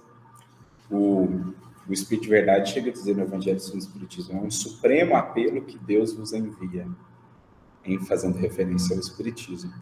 [0.90, 1.54] O
[1.88, 5.16] o Espírito de Verdade chega a dizer no Evangelho segundo o Espiritismo, é um supremo
[5.16, 6.86] apelo que Deus vos envia,
[7.82, 9.72] em fazendo referência ao Espiritismo.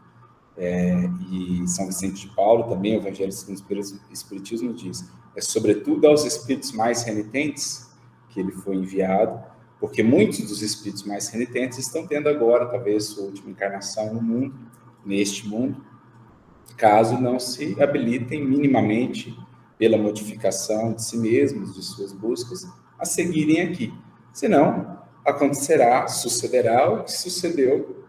[0.56, 6.06] É, e São Vicente de Paulo, também, o Evangelho segundo o Espiritismo diz, é sobretudo
[6.06, 7.90] aos espíritos mais renitentes
[8.30, 9.42] que ele foi enviado,
[9.78, 14.54] porque muitos dos espíritos mais renitentes estão tendo agora, talvez, sua última encarnação no mundo,
[15.04, 15.84] neste mundo,
[16.76, 19.38] caso não se habilitem minimamente
[19.78, 22.66] pela modificação de si mesmos, de suas buscas,
[22.98, 23.92] a seguirem aqui.
[24.32, 28.04] Senão, acontecerá, sucederá o que sucedeu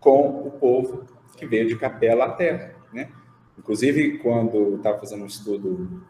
[0.00, 1.04] com o povo
[1.36, 3.10] que veio de Capela à Terra, né?
[3.56, 6.02] Inclusive, quando estava fazendo um estudo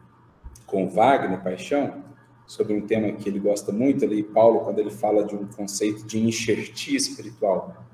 [0.66, 2.04] com Wagner Paixão,
[2.48, 6.06] sobre um tema que ele gosta muito, ali, Paulo, quando ele fala de um conceito
[6.06, 7.84] de enxertia espiritual,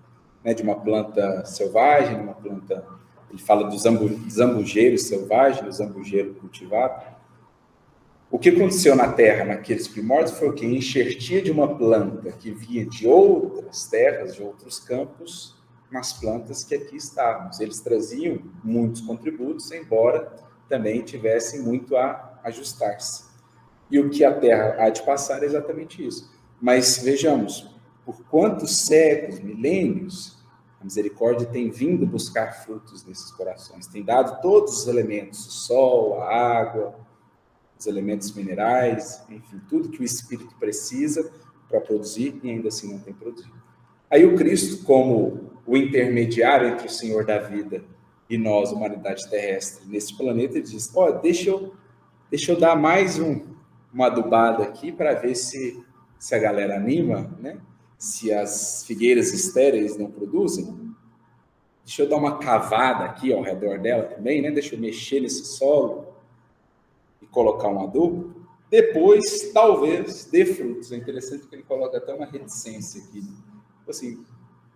[0.45, 2.87] né, de uma planta selvagem, uma planta.
[3.29, 7.05] Ele fala dos zambujeiro selvagem, do zambujeiro cultivado.
[8.31, 10.65] O que aconteceu na terra naqueles primórdios foi o que?
[10.65, 15.57] Enxertia de uma planta que vinha de outras terras, de outros campos,
[15.91, 17.59] nas plantas que aqui estávamos.
[17.59, 20.33] Eles traziam muitos contributos, embora
[20.69, 23.34] também tivessem muito a ajustar-se.
[23.91, 26.33] E o que a Terra há de passar é exatamente isso.
[26.61, 27.71] Mas vejamos,
[28.05, 30.43] por quantos séculos, milênios,
[30.81, 36.21] a misericórdia tem vindo buscar frutos nesses corações, tem dado todos os elementos, o sol,
[36.23, 36.95] a água,
[37.79, 41.31] os elementos minerais, enfim, tudo que o Espírito precisa
[41.69, 43.55] para produzir e ainda assim não tem produzido.
[44.11, 47.83] Aí o Cristo, como o intermediário entre o Senhor da vida
[48.29, 51.75] e nós, humanidade terrestre, nesse planeta, ele diz: Ó, oh, deixa eu,
[52.31, 53.54] deixa eu dar mais um,
[53.95, 55.83] uma adubada aqui para ver se,
[56.19, 57.59] se a galera anima, né?
[57.97, 60.93] Se as figueiras estéreis não produzem.
[61.85, 64.51] Deixa eu dar uma cavada aqui ao redor dela também, né?
[64.51, 66.09] Deixa eu mexer nesse solo
[67.23, 68.35] e colocar um adubo.
[68.69, 70.91] Depois, talvez, dê frutos.
[70.91, 73.23] É interessante que ele coloca até uma reticência aqui.
[73.89, 74.25] Assim,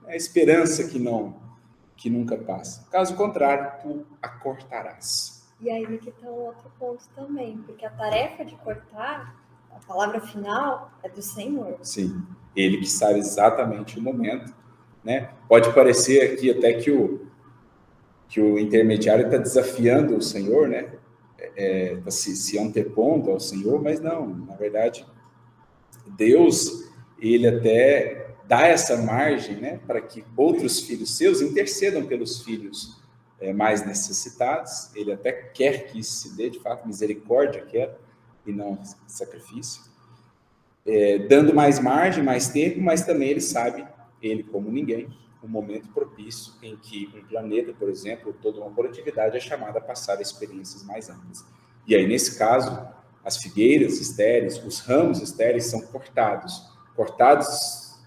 [0.07, 1.48] é a esperança que não
[1.96, 2.87] que nunca passa.
[2.92, 5.38] Caso contrário, tu a cortarás.
[5.61, 9.37] E aí que está um outro ponto também, porque a tarefa de cortar,
[9.71, 11.79] a palavra final é do Senhor.
[11.83, 12.23] Sim,
[12.55, 14.55] ele que sabe exatamente o momento,
[15.03, 15.31] né?
[15.49, 17.27] Pode parecer aqui até que o
[18.29, 20.92] que o intermediário está desafiando o Senhor, né?
[21.38, 25.07] Está é, tá se, se antepondo ao Senhor, mas não, na verdade,
[26.07, 32.97] Deus, ele até dá essa margem, né, para que outros filhos seus intercedam pelos filhos
[33.40, 34.94] é, mais necessitados.
[34.94, 37.98] Ele até quer que isso se dê, de fato, misericórdia quer,
[38.46, 39.83] e não sacrifício.
[40.87, 43.87] É, dando mais margem, mais tempo, mas também ele sabe,
[44.22, 45.09] ele como ninguém,
[45.42, 49.79] o um momento propício em que um planeta, por exemplo, toda uma coletividade é chamada
[49.79, 51.44] a passar experiências mais amplas.
[51.87, 52.88] E aí, nesse caso,
[53.24, 56.62] as figueiras estéreis, os ramos estéreis são cortados.
[56.96, 58.01] Cortados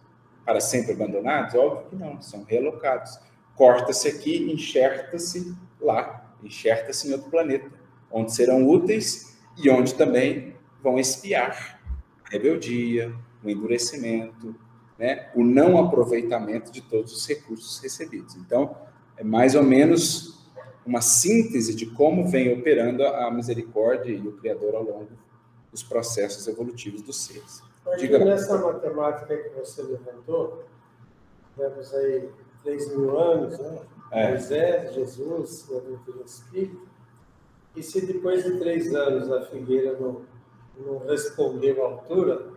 [0.44, 1.56] para sempre abandonados?
[1.56, 3.18] Óbvio que não, são relocados
[3.62, 7.70] corta-se aqui, enxerta-se lá, enxerta-se em outro planeta,
[8.12, 11.80] onde serão úteis e onde também vão espiar
[12.26, 14.56] a rebeldia, o endurecimento,
[14.98, 18.36] né, o não aproveitamento de todos os recursos recebidos.
[18.36, 18.76] Então,
[19.16, 20.50] é mais ou menos
[20.84, 25.10] uma síntese de como vem operando a misericórdia e o Criador ao longo
[25.72, 27.62] dos processos evolutivos dos seres.
[28.00, 30.64] Diga nessa matemática que você levantou,
[31.56, 32.28] temos aí
[32.64, 33.80] 3 mil anos, né?
[34.12, 34.30] É.
[34.30, 36.88] Moisés, Jesus, o doutor Espírito.
[37.76, 40.22] E se depois de três anos a figueira não,
[40.78, 42.52] não respondeu à altura,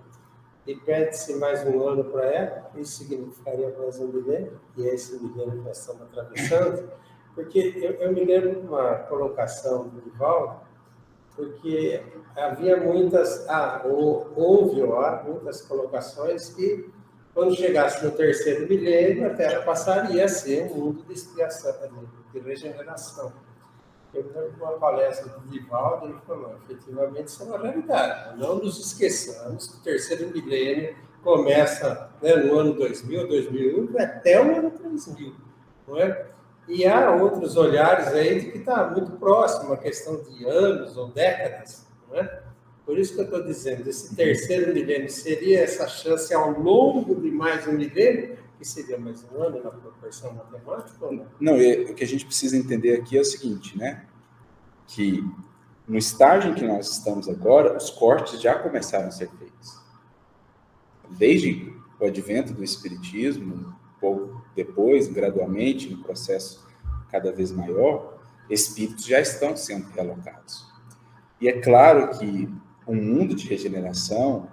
[0.67, 5.23] e pede-se mais um ano para ela, isso significaria mais um milênio, e é esse
[5.23, 6.90] milênio que nós estamos atravessando,
[7.35, 10.61] porque eu, eu me lembro de uma colocação do Divaldo,
[11.37, 12.03] porque
[12.37, 16.90] havia muitas, ah, houve ó, muitas colocações que
[17.35, 21.75] quando chegasse no terceiro milênio, a Terra passaria a ser um mundo de expiação,
[22.33, 23.33] de regeneração.
[24.14, 28.38] Eu uma palestra do Divaldo, ele falou, efetivamente isso é uma realidade.
[28.38, 30.94] Não nos esqueçamos que o terceiro milênio
[31.25, 35.35] começa né, no ano 2000, 2001, até o ano 3000,
[35.88, 36.27] não é?
[36.68, 41.09] E há outros olhares aí de que está muito próximo, a questão de anos ou
[41.09, 42.44] décadas, não é?
[42.85, 47.31] Por isso que eu estou dizendo, esse terceiro milênio seria essa chance ao longo de
[47.31, 51.27] mais um milênio, que seria mais um ano na proporção matemática ou não?
[51.41, 54.05] Não, o que a gente precisa entender aqui é o seguinte, né?
[54.87, 55.25] Que
[55.89, 59.81] no estágio em que nós estamos agora, os cortes já começaram a ser feitos.
[61.11, 66.67] Desde o advento do Espiritismo, um pouco depois, gradualmente, no processo
[67.11, 68.19] cada vez maior,
[68.51, 70.67] espíritos já estão sendo realocados.
[71.41, 72.53] E é claro que
[72.87, 74.49] um mundo de regeneração,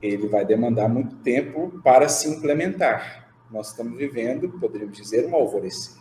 [0.00, 3.28] ele vai demandar muito tempo para se implementar.
[3.50, 6.00] Nós estamos vivendo, poderíamos dizer, um alvorecer.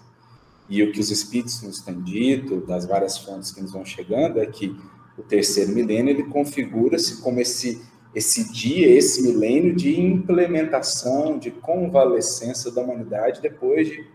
[0.70, 4.40] E o que os espíritos nos têm dito, das várias fontes que nos vão chegando,
[4.40, 4.76] é que
[5.18, 7.82] o terceiro milênio ele configura-se como esse
[8.14, 14.08] esse dia, esse milênio de implementação, de convalescença da humanidade depois de,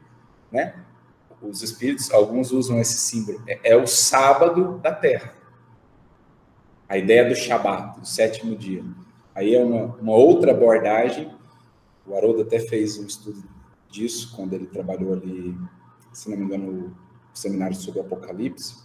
[0.50, 0.74] né?
[1.40, 5.34] Os espíritos, alguns usam esse símbolo, é, é o sábado da Terra.
[6.88, 8.84] A ideia do Shabat, do sétimo dia.
[9.34, 11.30] Aí é uma, uma outra abordagem.
[12.06, 13.42] O Haroldo até fez um estudo
[13.88, 15.56] disso quando ele trabalhou ali,
[16.12, 16.96] se não me engano, no
[17.32, 18.82] seminário sobre Apocalipse.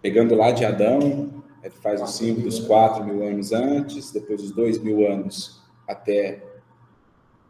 [0.00, 4.52] Pegando lá de Adão, ele faz o símbolo dos quatro mil anos antes, depois dos
[4.52, 6.44] dois mil anos até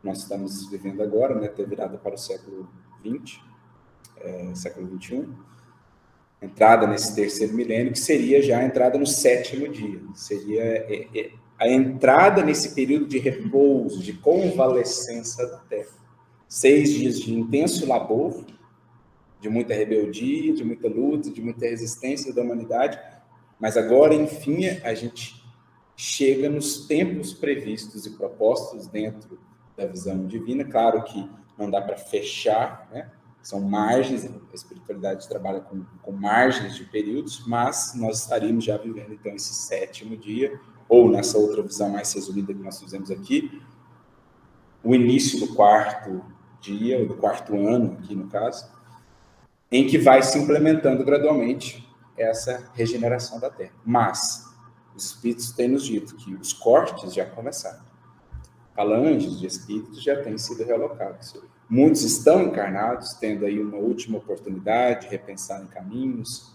[0.03, 2.69] nós estamos vivendo agora, né, até virada para o século
[3.03, 3.43] 20,
[4.19, 5.35] é, século 21,
[6.41, 11.31] entrada nesse terceiro milênio, que seria já a entrada no sétimo dia, seria é, é,
[11.59, 15.99] a entrada nesse período de repouso, de convalescença da Terra.
[16.49, 18.45] Seis dias de intenso labor,
[19.41, 22.99] de muita rebeldia, de muita luta, de muita resistência da humanidade,
[23.59, 25.45] mas agora, enfim, a gente
[25.97, 29.39] chega nos tempos previstos e propostos dentro
[29.77, 30.65] da visão divina.
[30.65, 31.29] Claro que
[31.59, 33.11] não dá para fechar, né?
[33.43, 39.15] São margens, a espiritualidade trabalha com, com margens de períodos, mas nós estaríamos já vivendo
[39.15, 43.63] então esse sétimo dia, ou nessa outra visão mais resumida que nós fizemos aqui,
[44.83, 46.25] o início do quarto
[46.61, 48.71] dia, ou do quarto ano, aqui no caso,
[49.71, 51.87] em que vai se implementando gradualmente
[52.17, 53.73] essa regeneração da Terra.
[53.85, 54.45] Mas
[54.95, 57.85] os espíritos têm nos dito que os cortes já começaram.
[58.75, 61.35] Falanges de espíritos já têm sido realocados.
[61.69, 66.55] Muitos estão encarnados, tendo aí uma última oportunidade de repensar em caminhos,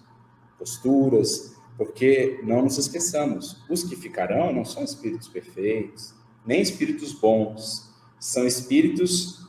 [0.58, 7.94] posturas, porque não nos esqueçamos, os que ficarão não são espíritos perfeitos, nem espíritos bons,
[8.20, 9.48] são espíritos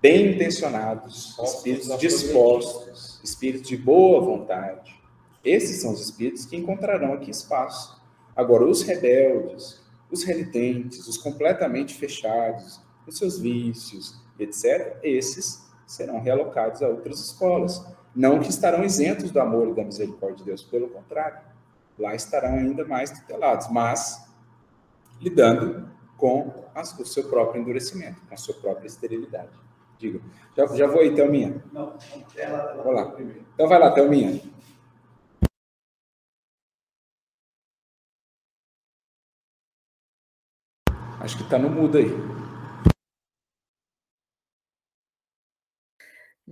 [0.00, 5.00] bem intencionados, espíritos dispostos, espíritos de boa vontade.
[5.44, 8.00] Esses são os espíritos que encontrarão aqui espaço.
[8.34, 9.80] Agora, os rebeldes,
[10.10, 17.84] os renitentes, os completamente fechados, os seus vícios, etc., esses serão realocados a outras escolas.
[18.14, 21.38] Não que estarão isentos do amor e da misericórdia de Deus, pelo contrário,
[21.98, 24.28] lá estarão ainda mais tutelados, mas
[25.20, 29.50] lidando com o seu próprio endurecimento, com a sua própria esterilidade.
[29.98, 30.20] Diga.
[30.56, 31.62] Já, já vou aí, Thelminha.
[31.72, 31.96] Não,
[32.36, 33.14] ela, ela Vou lá.
[33.54, 34.42] Então vai lá, Thelminha.
[41.20, 42.10] Acho que está no mudo aí.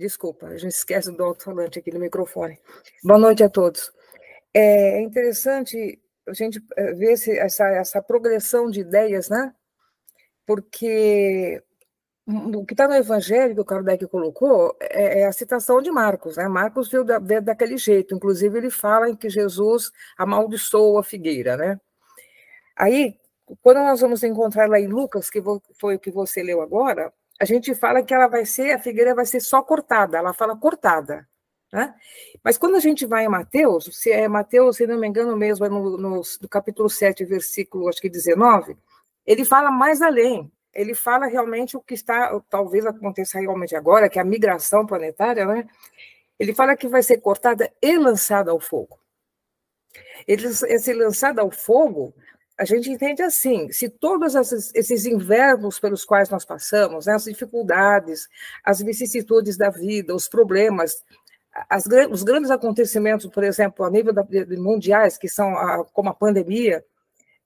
[0.01, 2.57] Desculpa, a gente esquece do alto-falante aqui no microfone.
[3.03, 3.93] Boa noite a todos.
[4.51, 9.53] É interessante a gente eh, ver essa, essa progressão de ideias, né?
[10.43, 11.61] Porque
[12.27, 16.35] o que está no Evangelho que o Kardec colocou é, é, a citação de Marcos,
[16.35, 16.47] né?
[16.47, 21.55] Marcos viu, da, viu daquele jeito, inclusive ele fala em que Jesus amaldiçoou a figueira,
[21.55, 21.79] né?
[22.75, 23.19] Aí,
[23.61, 25.43] quando nós vamos encontrar lá em Lucas, que
[25.79, 29.15] foi o que você leu agora, a gente fala que ela vai ser, a figueira
[29.15, 31.27] vai ser só cortada, ela fala cortada.
[31.73, 31.91] Né?
[32.43, 35.65] Mas quando a gente vai em Mateus, se é Mateus, se não me engano mesmo,
[35.65, 38.77] é no, no, no capítulo 7, versículo acho que 19,
[39.25, 40.51] ele fala mais além.
[40.71, 45.43] Ele fala realmente o que está, talvez aconteça realmente agora, que é a migração planetária,
[45.43, 45.67] né?
[46.37, 48.99] Ele fala que vai ser cortada e lançada ao fogo.
[50.27, 52.13] Ele, esse lançada ao fogo
[52.61, 58.29] a gente entende assim: se todos esses, invernos pelos quais nós passamos, né, as dificuldades,
[58.63, 61.03] as vicissitudes da vida, os problemas,
[61.67, 66.09] as, os grandes acontecimentos, por exemplo, a nível da, de, mundiais, que são a, como
[66.09, 66.85] a pandemia,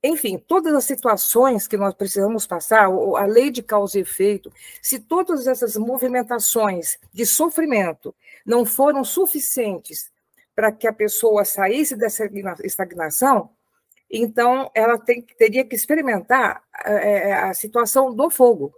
[0.03, 4.51] enfim, todas as situações que nós precisamos passar, a lei de causa e efeito,
[4.81, 8.13] se todas essas movimentações de sofrimento
[8.45, 10.11] não foram suficientes
[10.53, 12.29] para que a pessoa saísse dessa
[12.65, 13.54] estagnação,
[14.17, 18.73] então, ela tem, teria que experimentar é, a situação do fogo,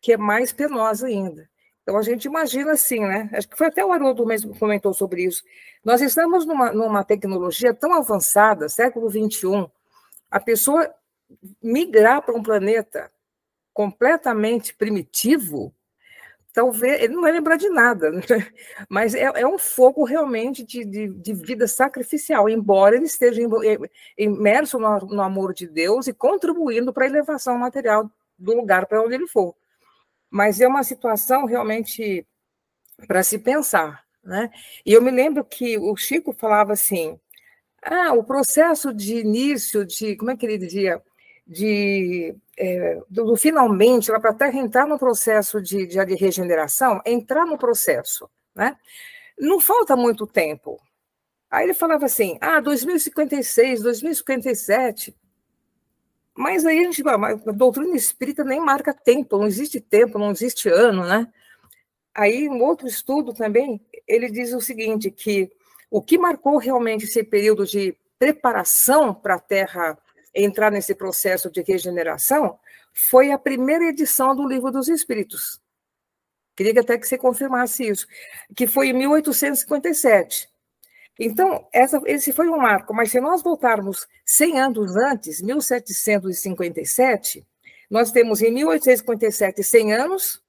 [0.00, 1.48] que é mais penosa ainda.
[1.82, 3.30] Então, a gente imagina assim, né?
[3.32, 5.42] Acho que foi até o Haroldo mesmo que comentou sobre isso.
[5.84, 9.70] Nós estamos numa, numa tecnologia tão avançada, século XXI,
[10.30, 10.92] a pessoa
[11.62, 13.10] migrar para um planeta
[13.72, 15.72] completamente primitivo,
[16.52, 18.22] talvez ele não vai lembrar de nada, né?
[18.88, 23.40] mas é, é, um fogo realmente de, de, de, vida sacrificial, embora ele esteja
[24.16, 29.02] imerso no, no amor de Deus e contribuindo para a elevação material do lugar para
[29.02, 29.54] onde ele for.
[30.30, 32.26] Mas é uma situação realmente
[33.06, 34.04] para se pensar.
[34.22, 34.50] Né?
[34.84, 37.18] E eu me lembro que o Chico falava assim:
[37.82, 41.02] ah, o processo de início de, como é que ele dizia?
[41.48, 47.00] de, é, do, do, finalmente, para a Terra entrar no processo de, de, de, regeneração,
[47.06, 48.76] entrar no processo, né?
[49.38, 50.80] Não falta muito tempo.
[51.48, 55.16] Aí ele falava assim, ah, 2056, 2057,
[56.34, 60.68] Mas aí a gente a doutrina espírita nem marca tempo, não existe tempo, não existe
[60.68, 61.32] ano, né?
[62.14, 65.48] Aí, um outro estudo também, ele diz o seguinte, que
[65.88, 69.96] o que marcou realmente esse período de preparação para a Terra
[70.42, 72.58] entrar nesse processo de regeneração
[72.92, 75.60] foi a primeira edição do Livro dos Espíritos.
[76.56, 78.06] Queria até que você confirmasse isso,
[78.56, 80.48] que foi em 1857.
[81.18, 87.46] Então, essa, esse foi um marco, mas se nós voltarmos 100 anos antes, 1757,
[87.90, 90.42] nós temos em 1857 100 anos,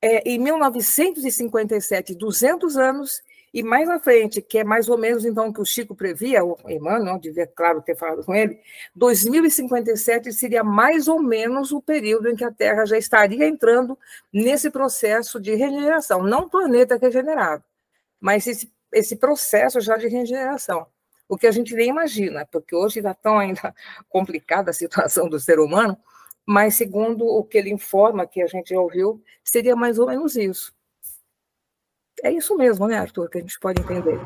[0.00, 3.22] é, em 1957 200 anos,
[3.52, 6.44] e mais na frente, que é mais ou menos então o que o Chico previa,
[6.44, 8.58] o Emmanuel, devia, claro, ter falado com ele,
[8.94, 13.98] 2057 seria mais ou menos o período em que a Terra já estaria entrando
[14.32, 17.64] nesse processo de regeneração, não planeta regenerado,
[18.20, 20.86] mas esse esse processo já de regeneração.
[21.28, 23.74] O que a gente nem imagina, porque hoje está tão ainda
[24.08, 25.96] complicada a situação do ser humano,
[26.44, 30.74] mas segundo o que ele informa, que a gente ouviu, seria mais ou menos isso.
[32.22, 34.18] É isso mesmo, né, Arthur, que a gente pode entender.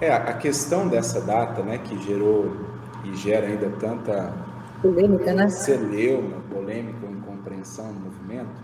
[0.00, 2.56] É, a questão dessa data, né, que gerou
[3.04, 4.32] e gera ainda tanta
[4.80, 5.48] polêmica, né?
[5.48, 8.62] Celeuma, polêmica, incompreensão no movimento,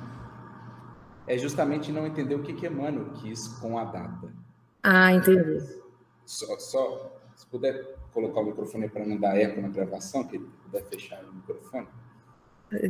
[1.27, 4.33] é justamente não entender o que, que Emmanuel quis com a data.
[4.83, 5.59] Ah, entendi.
[6.25, 10.49] Só, só se puder colocar o microfone para não dar eco na gravação, que ele
[10.63, 11.89] puder fechar o microfone.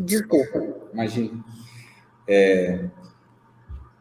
[0.00, 0.62] Desculpa.
[0.92, 1.42] Imagine.
[2.26, 2.88] É,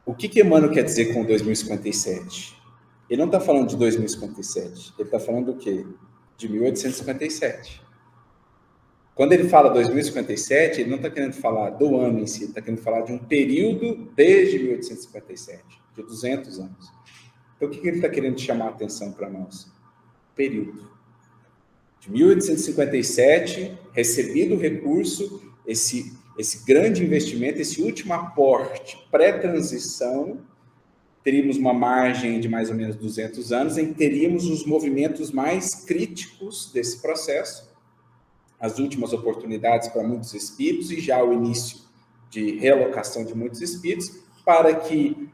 [0.06, 2.62] o que, que Emmanuel quer dizer com 2057?
[3.10, 5.86] Ele não está falando de 2057, ele está falando do quê?
[6.38, 7.82] De 1857.
[9.16, 12.62] Quando ele fala 2057, ele não está querendo falar do ano em si, ele está
[12.62, 15.64] querendo falar de um período desde 1857,
[15.96, 16.92] de 200 anos.
[17.56, 19.72] Então, o que ele está querendo chamar a atenção para nós?
[20.36, 20.92] Período.
[22.00, 30.40] De 1857, recebido o recurso, esse, esse grande investimento, esse último aporte pré-transição,
[31.24, 35.74] teríamos uma margem de mais ou menos 200 anos, em que teríamos os movimentos mais
[35.86, 37.72] críticos desse processo,
[38.60, 41.80] as últimas oportunidades para muitos espíritos e já o início
[42.30, 44.12] de realocação de muitos espíritos,
[44.44, 45.30] para que,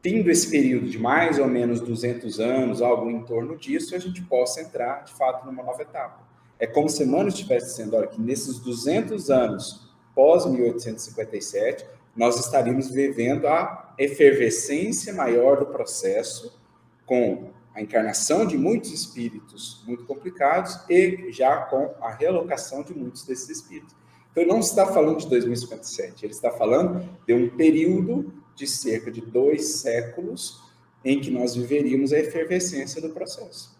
[0.00, 4.22] tendo esse período de mais ou menos 200 anos, algo em torno disso, a gente
[4.22, 6.26] possa entrar, de fato, numa nova etapa.
[6.58, 11.84] É como se Emmanuel estivesse dizendo, olha, que nesses 200 anos pós-1857,
[12.16, 16.58] nós estaríamos vivendo a efervescência maior do processo,
[17.06, 23.24] com a encarnação de muitos espíritos muito complicados e já com a relocação de muitos
[23.24, 23.94] desses espíritos.
[24.30, 29.10] Então, ele não está falando de 2057, ele está falando de um período de cerca
[29.10, 30.62] de dois séculos
[31.04, 33.79] em que nós viveríamos a efervescência do processo.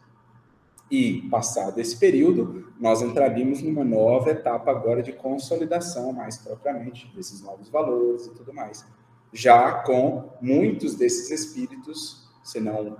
[0.91, 7.41] E, passado esse período, nós entraríamos numa nova etapa agora de consolidação, mais propriamente, desses
[7.41, 8.85] novos valores e tudo mais.
[9.33, 12.97] Já com muitos desses espíritos, se não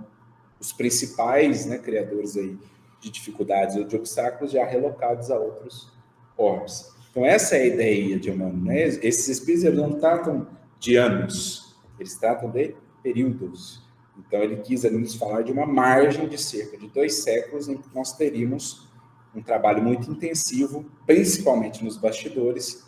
[0.59, 2.57] os principais né, criadores aí
[3.01, 5.91] de dificuldades ou de obstáculos já relocados a outros
[6.37, 6.91] orbes.
[7.09, 8.63] Então, essa é a ideia de Emmanuel.
[8.63, 8.83] Né?
[9.01, 10.47] Esses espíritos não tratam
[10.79, 13.80] de anos, eles tratam de períodos.
[14.27, 17.77] Então, ele quis ali nos falar de uma margem de cerca de dois séculos em
[17.77, 18.87] que nós teríamos
[19.35, 22.85] um trabalho muito intensivo, principalmente nos bastidores,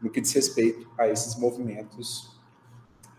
[0.00, 2.40] no que diz respeito a esses movimentos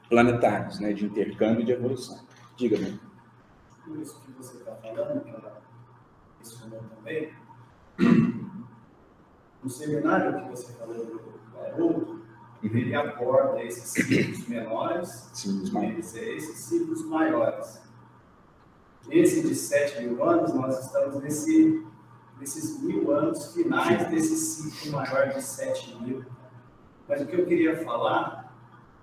[0.10, 2.20] planetários, né, de intercâmbio e de evolução.
[2.58, 3.00] Diga-me
[4.02, 5.24] isso que você está falando,
[6.96, 7.34] também,
[9.62, 11.06] no seminário que você falou
[11.78, 12.23] do
[12.68, 17.82] ele aborda esses ciclos menores e esses ciclos maiores.
[19.10, 21.86] Esse de 7 mil anos, nós estamos nesse,
[22.40, 26.26] nesses mil anos finais desse ciclo maior de 7 mil.
[27.08, 28.54] Mas o que eu queria falar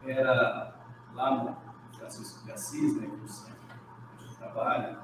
[0.04, 0.74] era
[1.14, 1.56] lá no
[1.98, 3.50] Francisco de Assis, né, que você
[4.40, 4.96] trabalho,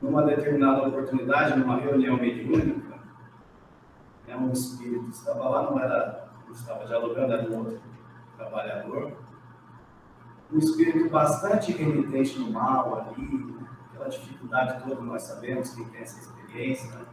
[0.00, 2.98] numa determinada oportunidade, numa reunião mediúnica,
[4.26, 7.80] né, um espírito estava lá, não era, não estava dialogando, um outro
[8.36, 9.12] trabalhador,
[10.52, 13.54] um espírito bastante renitente no mal ali,
[13.88, 17.04] aquela dificuldade toda, nós sabemos que tem essa experiência, né?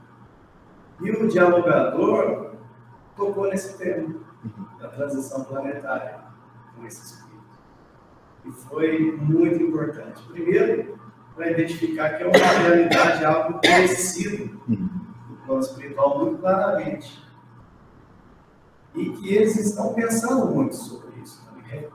[1.00, 2.56] E o dialogador
[3.16, 4.16] tocou nesse tema
[4.80, 6.20] da transição planetária
[6.76, 7.28] com esse espírito.
[8.46, 10.24] E foi muito importante.
[10.24, 10.98] Primeiro,
[11.36, 17.27] para identificar que é uma realidade, algo conhecido no plano espiritual muito claramente.
[18.98, 21.88] E que eles estão pensando muito sobre isso, também,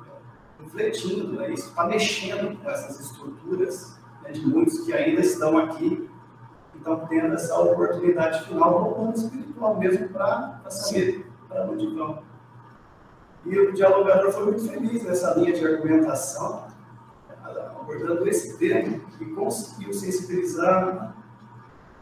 [0.62, 1.52] refletindo, né?
[1.52, 6.08] isso está mexendo com essas estruturas né, de muitos que ainda estão aqui
[6.72, 12.22] e estão tendo essa oportunidade final no plano espiritual mesmo para saber para onde vão.
[13.44, 16.68] E o dialogador foi muito feliz nessa linha de argumentação,
[17.80, 21.11] abordando esse tema, e conseguiu sensibilizar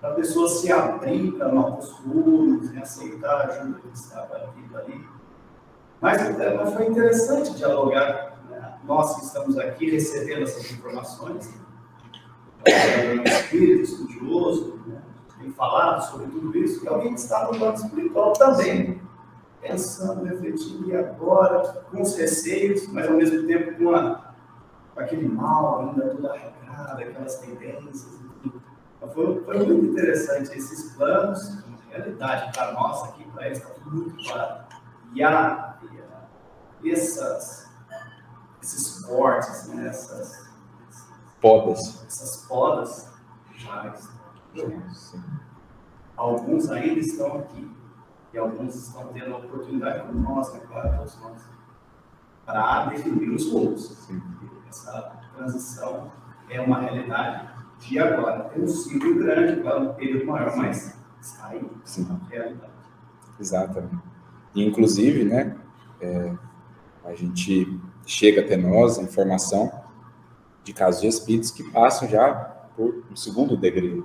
[0.00, 5.06] para a pessoa se abrir para novos rumos, aceitar a ajuda que estava vindo ali.
[6.00, 8.38] Mas o foi interessante dialogar.
[8.48, 8.78] Né?
[8.84, 11.52] Nós que estamos aqui recebendo essas informações,
[12.66, 15.02] um espírito estudioso, né?
[15.38, 19.02] tem falado sobre tudo isso, e alguém que está no plano espiritual também,
[19.60, 24.32] pensando, refletindo, e agora, com os receios, mas ao mesmo tempo com, a,
[24.94, 28.19] com aquele mal ainda tudo arregado, aquelas tendências.
[29.00, 33.96] Então, foi, foi muito interessante esses planos, realidade para nós aqui, para eles, está tudo
[33.96, 34.64] muito claro.
[35.14, 35.78] E a,
[36.82, 37.66] e a essas,
[38.62, 40.50] esses cortes, né, essas
[41.40, 43.10] podas, essas podas
[43.56, 44.82] já estão.
[46.14, 47.74] Alguns ainda estão aqui
[48.34, 51.42] e alguns estão tendo a oportunidade, como nós, né, claro, todos nós,
[52.44, 53.98] para definir os rumos.
[54.68, 56.12] Essa transição
[56.50, 58.44] é uma realidade de agora.
[58.44, 62.06] Tem um ciclo grande, para um período maior, mas está aí, Sim.
[62.30, 62.72] é realidade.
[63.38, 64.02] Exatamente.
[64.54, 65.56] Inclusive, né,
[66.00, 66.32] é,
[67.04, 69.72] a gente chega até nós a informação
[70.62, 72.34] de casos de espíritos que passam já
[72.76, 74.04] por um segundo degredo.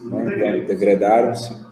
[0.00, 0.58] Né?
[0.58, 1.64] Então, degradaram-se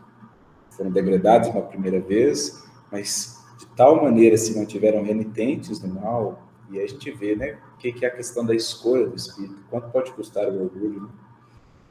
[0.70, 6.42] foram degradados uma primeira vez, mas de tal maneira se mantiveram renitentes no mal,
[6.72, 9.90] e a gente vê, né, o que é a questão da escolha do espírito, quanto
[9.90, 11.08] pode custar o orgulho, né?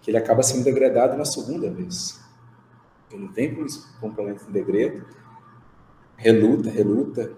[0.02, 2.20] que ele acaba sendo degradado uma segunda vez.
[3.12, 5.06] Ele vem para um planeta em degredo,
[6.18, 7.32] reluta, reluta,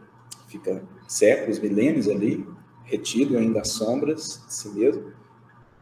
[0.48, 2.48] fica séculos, milênios ali,
[2.86, 5.12] retido ainda às sombras de si mesmo,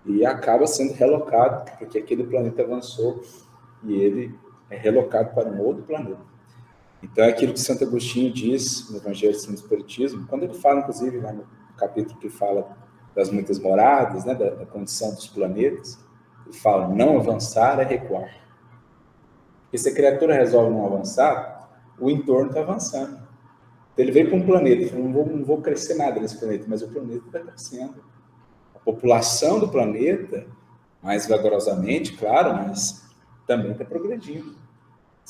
[0.03, 3.21] e acaba sendo relocado, porque aquele planeta avançou
[3.83, 4.35] e ele
[4.67, 6.30] é relocado para um outro planeta.
[7.03, 11.19] Então, é aquilo que Santo Agostinho diz no Evangelho do Espiritismo, quando ele fala, inclusive,
[11.19, 11.45] lá no
[11.77, 12.77] capítulo que fala
[13.15, 15.99] das muitas moradas, né, da, da condição dos planetas,
[16.45, 18.29] ele fala: não avançar é recuar.
[19.63, 23.13] Porque se a criatura resolve não avançar, o entorno está avançando.
[23.93, 26.65] Então, ele veio para um planeta, falou, não vou, não vou crescer nada nesse planeta,
[26.67, 28.03] mas o planeta está crescendo.
[28.75, 30.45] A população do planeta,
[31.01, 33.05] mais vagarosamente, claro, mas
[33.47, 34.55] também está progredindo.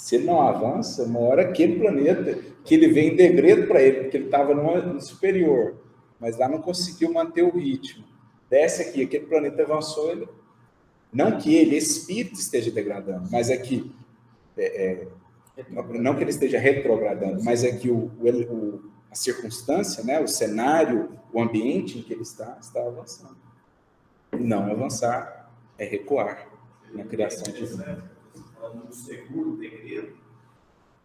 [0.01, 2.35] Se ele não avança, uma hora aquele planeta,
[2.65, 5.75] que ele vem em degredo para ele, porque ele estava no superior,
[6.19, 8.03] mas lá não conseguiu manter o ritmo.
[8.49, 10.27] Desce aqui, aquele planeta avançou, ele...
[11.13, 13.93] não que ele, espírito, esteja degradando, mas é que,
[14.57, 15.07] é,
[15.55, 18.81] é, não que ele esteja retrogradando, mas é que o, o,
[19.11, 23.37] a circunstância, né, o cenário, o ambiente em que ele está, está avançando.
[24.31, 26.49] Não avançar é recuar
[26.91, 28.20] na criação de vida
[28.79, 30.15] do segundo degredo,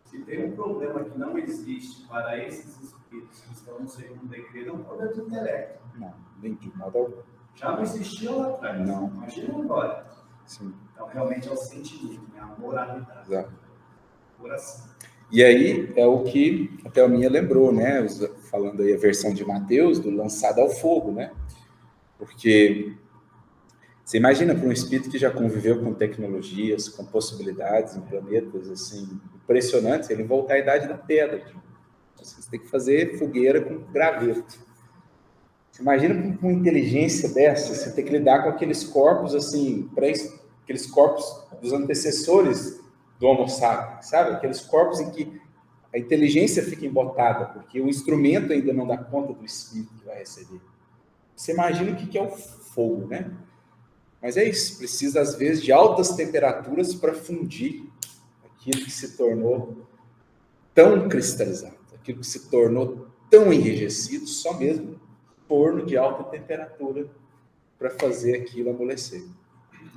[0.04, 4.70] se tem um problema que não existe para esses espíritos que estão no segundo degredo,
[4.70, 5.82] é um problema de intelecto.
[5.98, 7.22] Não, nem modo algum.
[7.54, 8.86] Já não existia lá atrás.
[8.86, 9.08] Não.
[9.08, 10.06] Imagina agora.
[10.44, 10.74] Sim.
[10.92, 12.40] Então, realmente é o sentimento, né?
[12.40, 13.32] a moralidade.
[13.32, 13.52] Exato.
[14.38, 14.96] Coração.
[15.30, 18.06] E aí é o que a Thelminha lembrou, né?
[18.50, 21.32] Falando aí a versão de Mateus, do lançado ao fogo, né?
[22.16, 22.96] Porque
[24.06, 29.20] você imagina para um espírito que já conviveu com tecnologias, com possibilidades em planetas assim
[29.34, 31.40] impressionantes, ele voltar à idade da pedra.
[31.40, 31.60] Tipo,
[32.16, 34.60] você tem que fazer fogueira com graveto.
[35.72, 39.90] Você imagina com uma inteligência dessa, você tem que lidar com aqueles corpos assim,
[40.62, 41.24] aqueles corpos
[41.60, 42.80] dos antecessores
[43.18, 44.36] do Homo sapiens, sabe?
[44.36, 45.40] Aqueles corpos em que
[45.92, 50.18] a inteligência fica embotada, porque o instrumento ainda não dá conta do espírito que vai
[50.18, 50.60] receber.
[51.34, 53.32] Você imagina o que é o fogo, né?
[54.20, 57.84] Mas é isso, precisa às vezes de altas temperaturas para fundir
[58.44, 59.86] aquilo que se tornou
[60.74, 65.00] tão cristalizado, aquilo que se tornou tão enrijecido, só mesmo
[65.48, 67.08] forno de alta temperatura
[67.78, 69.24] para fazer aquilo amolecer.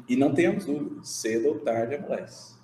[0.08, 2.56] E não tenhamos dúvida, cedo ou tarde amolece.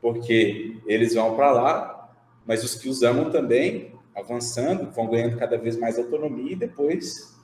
[0.00, 2.14] Porque eles vão para lá,
[2.46, 7.34] mas os que os amam também, avançando, vão ganhando cada vez mais autonomia e depois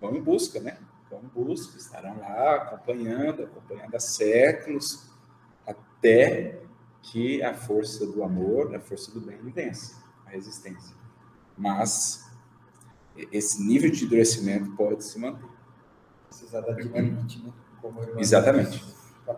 [0.00, 0.78] vão em busca, né?
[1.22, 5.10] Vão busca, estarão lá acompanhando, acompanhando há séculos,
[5.66, 6.60] até
[7.02, 10.96] que a força do amor, a força do bem vença a resistência.
[11.56, 12.30] Mas
[13.30, 15.48] esse nível de endurecimento pode se manter.
[16.28, 17.52] Precisa da dinamite, né?
[18.16, 18.82] Exatamente.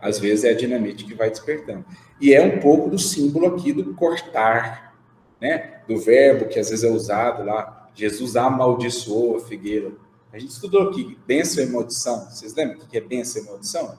[0.01, 1.85] Às vezes é a dinamite que vai despertando.
[2.21, 4.95] E é um pouco do símbolo aqui do cortar,
[5.41, 5.83] né?
[5.89, 7.91] Do verbo que às vezes é usado lá.
[7.95, 9.93] Jesus amaldiçoou a figueira.
[10.35, 12.29] A gente estudou aqui bênção e maldição.
[12.29, 13.97] Vocês lembram o que é bênção e maldição?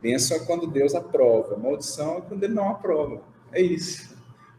[0.00, 3.20] Bênção é quando Deus aprova, maldição é quando ele não aprova.
[3.50, 4.16] É isso.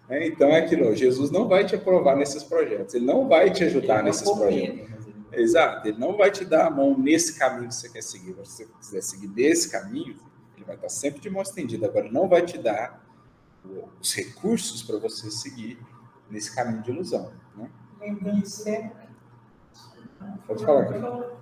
[0.10, 3.64] É, então é aquilo, Jesus não vai te aprovar nesses projetos, ele não vai te
[3.64, 5.08] ajudar nesses projetos.
[5.32, 8.34] Exato, ele não vai te dar a mão nesse caminho que você quer seguir.
[8.34, 10.18] Se você quiser seguir desse caminho,
[10.58, 11.88] ele vai estar sempre de mão estendida.
[11.88, 13.02] Agora, não vai te dar
[14.02, 15.80] os recursos para você seguir
[16.30, 17.32] nesse caminho de ilusão.
[17.56, 17.70] Né?
[18.02, 19.06] Lembrando sempre.
[20.48, 21.36] Pode falar.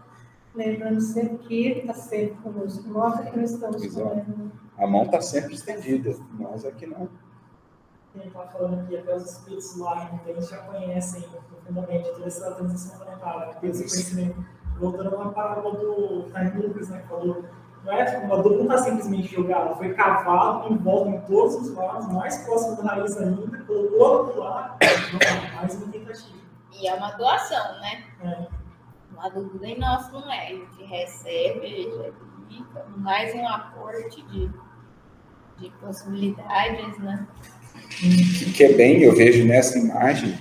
[0.55, 2.87] Lembrando sempre que ele está sempre conosco.
[2.87, 4.51] Nós é que não estamos Exato.
[4.77, 6.15] A mão está sempre estendida.
[6.39, 7.09] Nós aqui não.
[8.15, 12.99] Ele está falando aqui, até os espíritos lá eles já conhecem profundamente toda essa transição
[12.99, 14.45] planetária, esse conhecimento.
[14.79, 17.43] Voltando a uma parábola do Time Lucas, né, que falou
[17.83, 21.75] não é, uma dupla não está simplesmente jogada, foi cavado em volta em todos os
[21.75, 24.77] lados, mais próximo da raiz ainda, colocou outro lado,
[25.55, 26.37] mais uma tentativa.
[26.71, 28.03] E é uma doação, né?
[28.23, 28.47] É.
[29.13, 30.47] Uma dúvida nem nosso não é.
[30.47, 31.87] A gente recebe,
[32.97, 34.49] mais um aporte de,
[35.59, 37.27] de possibilidades, né?
[38.55, 40.37] Que é bem, eu vejo nessa imagem,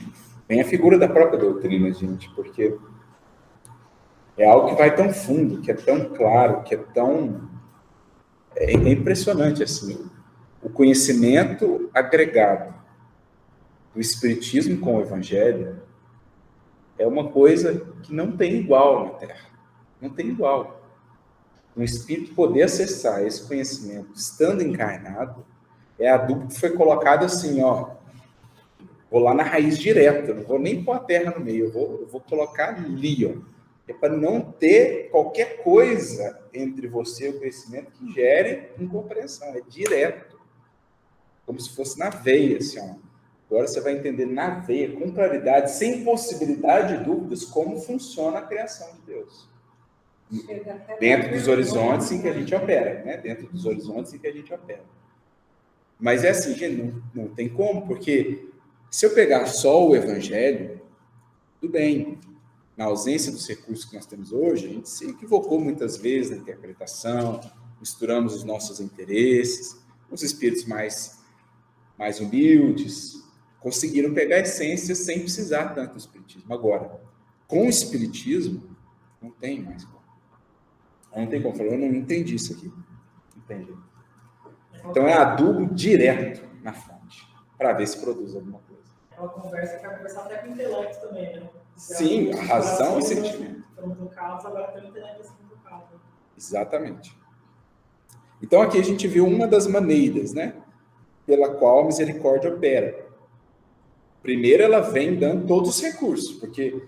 [0.49, 2.77] bem a figura da própria doutrina, gente, porque
[4.37, 7.49] é algo que vai tão fundo, que é tão claro, que é tão.
[8.57, 10.11] É, é impressionante, assim.
[10.63, 12.75] O conhecimento agregado
[13.95, 15.83] do Espiritismo com o Evangelho
[17.03, 19.51] é uma coisa que não tem igual na Terra.
[20.01, 20.81] Não tem igual.
[21.77, 25.45] Um espírito poder acessar esse conhecimento estando encarnado
[25.99, 27.91] é a dúvida que foi colocada assim, ó.
[29.11, 32.01] Vou lá na raiz direta, não vou nem pôr a terra no meio, eu vou,
[32.01, 33.53] eu vou colocar ali, ó
[33.87, 39.61] é para não ter qualquer coisa entre você e o conhecimento que gere incompreensão, é
[39.61, 40.41] direto.
[41.45, 42.95] Como se fosse na veia, assim, ó.
[43.53, 48.43] Agora você vai entender na veia, com claridade, sem possibilidade de dúvidas, como funciona a
[48.43, 49.47] criação de Deus.
[50.99, 53.19] Dentro dos horizontes em que a gente opera, né?
[53.19, 54.83] Dentro dos horizontes em que a gente opera.
[56.01, 58.49] Mas é assim, gente, não, não tem como, porque
[58.91, 60.81] se eu pegar só o evangelho,
[61.61, 62.19] tudo bem,
[62.75, 66.39] na ausência dos recursos que nós temos hoje, a gente se equivocou muitas vezes na
[66.39, 67.39] interpretação,
[67.79, 69.77] misturamos os nossos interesses,
[70.11, 71.19] os espíritos mais,
[71.99, 73.22] mais humildes
[73.63, 76.53] conseguiram pegar a essência sem precisar tanto do espiritismo.
[76.53, 77.01] Agora,
[77.47, 78.77] com o espiritismo,
[79.21, 80.03] não tem mais como.
[81.15, 82.73] Não tem como falar, eu não entendi isso aqui.
[83.37, 83.73] Entendi.
[84.85, 87.25] Então é adubo direto na fonte,
[87.57, 88.83] para ver se produz alguma coisa.
[89.17, 91.49] É uma conversa que vai conversar até com o intelecto também, né?
[91.77, 93.63] Sim, a razão e sentimento.
[93.77, 96.01] Foram tocados, agora pelo intelecto sendo tocado.
[96.37, 97.17] Exatamente.
[98.43, 100.57] Então aqui a gente viu uma das maneiras, né?
[101.25, 103.02] Pela qual a misericórdia opera.
[104.23, 106.81] Primeiro, ela vem dando todos os recursos, porque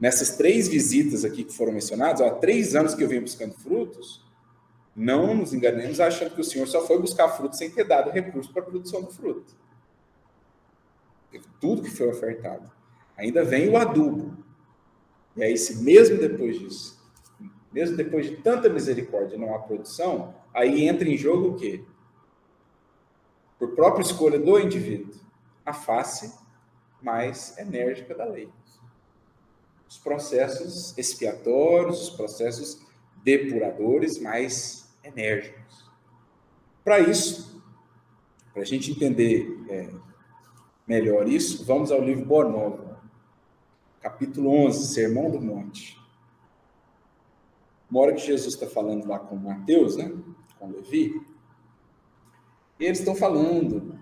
[0.00, 4.24] nessas três visitas aqui que foram mencionadas, há três anos que eu venho buscando frutos,
[4.96, 8.52] não nos enganemos achando que o Senhor só foi buscar frutos sem ter dado recurso
[8.52, 9.54] para a produção do fruto.
[11.60, 12.70] Tudo que foi ofertado.
[13.16, 14.36] Ainda vem o adubo.
[15.36, 17.00] E aí, se mesmo depois disso,
[17.72, 21.82] mesmo depois de tanta misericórdia não há produção, aí entra em jogo o quê?
[23.58, 25.14] Por própria escolha do indivíduo,
[25.64, 26.41] a face
[27.02, 28.48] mais enérgica da lei.
[29.88, 32.80] Os processos expiatórios, os processos
[33.22, 35.90] depuradores mais enérgicos.
[36.84, 37.62] Para isso,
[38.52, 39.88] para a gente entender é,
[40.86, 42.92] melhor isso, vamos ao livro Boa
[44.00, 45.96] capítulo 11, Sermão do Monte.
[47.88, 50.12] Uma hora que Jesus está falando lá com Mateus, né,
[50.58, 51.20] com Levi,
[52.80, 53.98] eles estão falando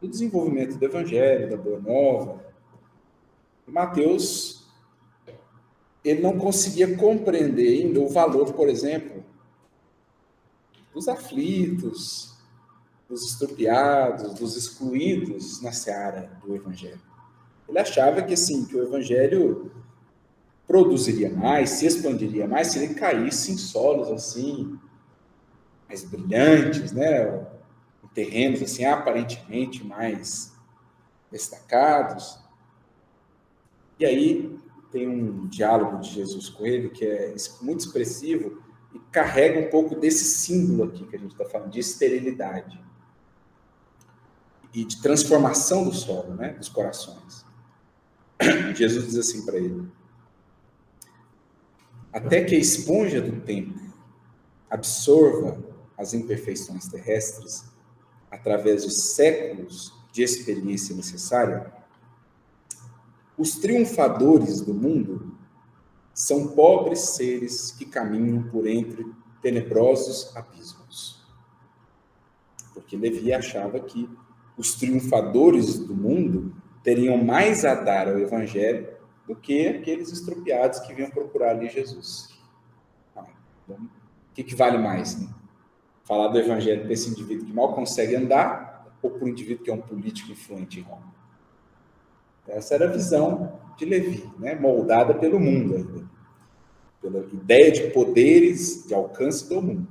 [0.00, 2.44] do desenvolvimento do Evangelho, da Boa Nova.
[3.66, 4.66] Mateus,
[6.04, 9.22] ele não conseguia compreender ainda o valor, por exemplo,
[10.92, 12.34] dos aflitos,
[13.08, 17.00] dos estrupiados, dos excluídos na seara do Evangelho.
[17.68, 19.70] Ele achava que assim, que o evangelho
[20.66, 24.76] produziria mais, se expandiria mais se ele caísse em solos assim
[25.88, 27.46] mais brilhantes, né,
[28.14, 30.52] terrenos assim aparentemente mais
[31.30, 32.38] destacados.
[33.98, 34.58] E aí
[34.90, 39.94] tem um diálogo de Jesus com ele que é muito expressivo e carrega um pouco
[39.94, 42.82] desse símbolo aqui que a gente está falando de esterilidade
[44.74, 47.44] e de transformação do solo, né, dos corações.
[48.74, 49.86] Jesus diz assim para ele:
[52.12, 53.78] Até que a esponja do tempo
[54.68, 55.62] absorva
[55.96, 57.69] as imperfeições terrestres
[58.30, 61.72] através de séculos de experiência necessária,
[63.36, 65.34] os triunfadores do mundo
[66.12, 69.06] são pobres seres que caminham por entre
[69.40, 71.24] tenebrosos abismos.
[72.74, 74.08] Porque Levi achava que
[74.56, 78.88] os triunfadores do mundo teriam mais a dar ao evangelho
[79.26, 82.28] do que aqueles estropiados que vinham procurar ali Jesus.
[83.64, 85.18] Então, o que, que vale mais?
[85.18, 85.28] Né?
[86.10, 89.70] Falar do evangelho para esse indivíduo que mal consegue andar ou para o indivíduo que
[89.70, 91.14] é um político influente em Roma?
[92.48, 94.56] Essa era a visão de Levi, né?
[94.56, 96.10] moldada pelo mundo ainda,
[97.00, 99.86] pela ideia de poderes, de alcance do mundo.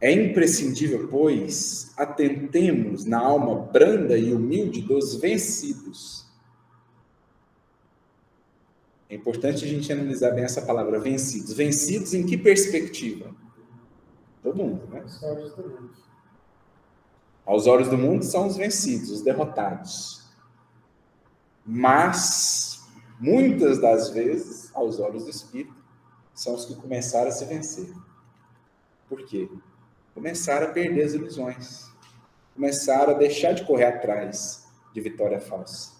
[0.00, 6.17] É imprescindível, pois, atentemos na alma branda e humilde dos vencidos.
[9.08, 11.52] É importante a gente analisar bem essa palavra, vencidos.
[11.52, 13.34] Vencidos em que perspectiva?
[14.42, 15.00] Do mundo, né?
[17.44, 20.28] Aos olhos do mundo são os vencidos, os derrotados.
[21.64, 22.86] Mas,
[23.18, 25.74] muitas das vezes, aos olhos do Espírito,
[26.34, 27.92] são os que começaram a se vencer.
[29.08, 29.48] Por quê?
[30.18, 31.92] começaram a perder as ilusões,
[32.52, 35.92] começaram a deixar de correr atrás de vitória falsa,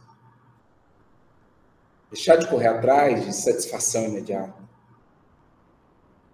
[2.11, 4.69] deixar de correr atrás de satisfação imediata.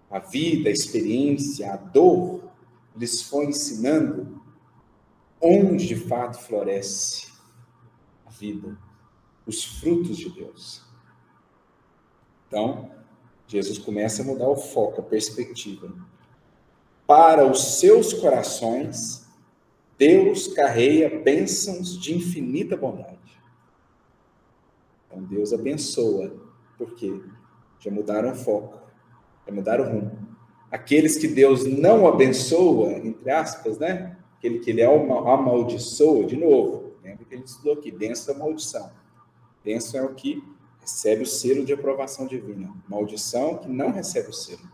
[0.09, 2.43] A vida, a experiência, a dor
[2.95, 4.41] lhes foi ensinando
[5.41, 7.33] onde de fato floresce
[8.25, 8.77] a vida,
[9.45, 10.83] os frutos de Deus.
[12.47, 12.91] Então,
[13.47, 15.93] Jesus começa a mudar o foco, a perspectiva
[17.07, 19.25] para os seus corações,
[19.97, 23.17] Deus carrega bênçãos de infinita bondade.
[25.15, 26.35] Então Deus abençoa,
[26.77, 27.21] porque
[27.79, 28.81] já mudaram o foco,
[29.47, 30.27] já mudaram o rumo.
[30.69, 34.17] Aqueles que Deus não abençoa, entre aspas, né?
[34.37, 38.91] Aquele que ele amaldiçoa, de novo, lembra que a gente estudou aqui, bênção é maldição.
[39.63, 40.43] Bênção é o que
[40.81, 42.73] recebe o selo de aprovação divina.
[42.87, 44.69] Maldição que não recebe o selo.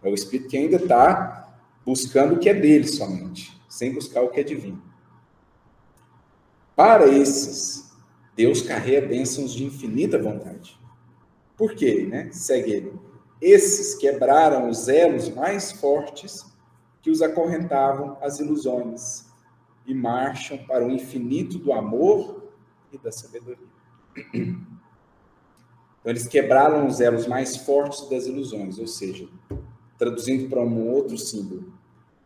[0.00, 4.30] É o Espírito que ainda está buscando o que é dele somente, sem buscar o
[4.30, 4.80] que é divino.
[6.76, 7.91] Para esses,
[8.34, 10.78] Deus carrega bênçãos de infinita vontade.
[11.56, 12.06] Por quê?
[12.10, 12.30] Né?
[12.32, 12.92] Segue ele.
[13.40, 16.44] Esses quebraram os elos mais fortes
[17.02, 19.26] que os acorrentavam às ilusões
[19.86, 22.50] e marcham para o infinito do amor
[22.92, 23.66] e da sabedoria.
[26.02, 29.28] Então, eles quebraram os elos mais fortes das ilusões, ou seja,
[29.96, 31.72] traduzindo para um outro símbolo,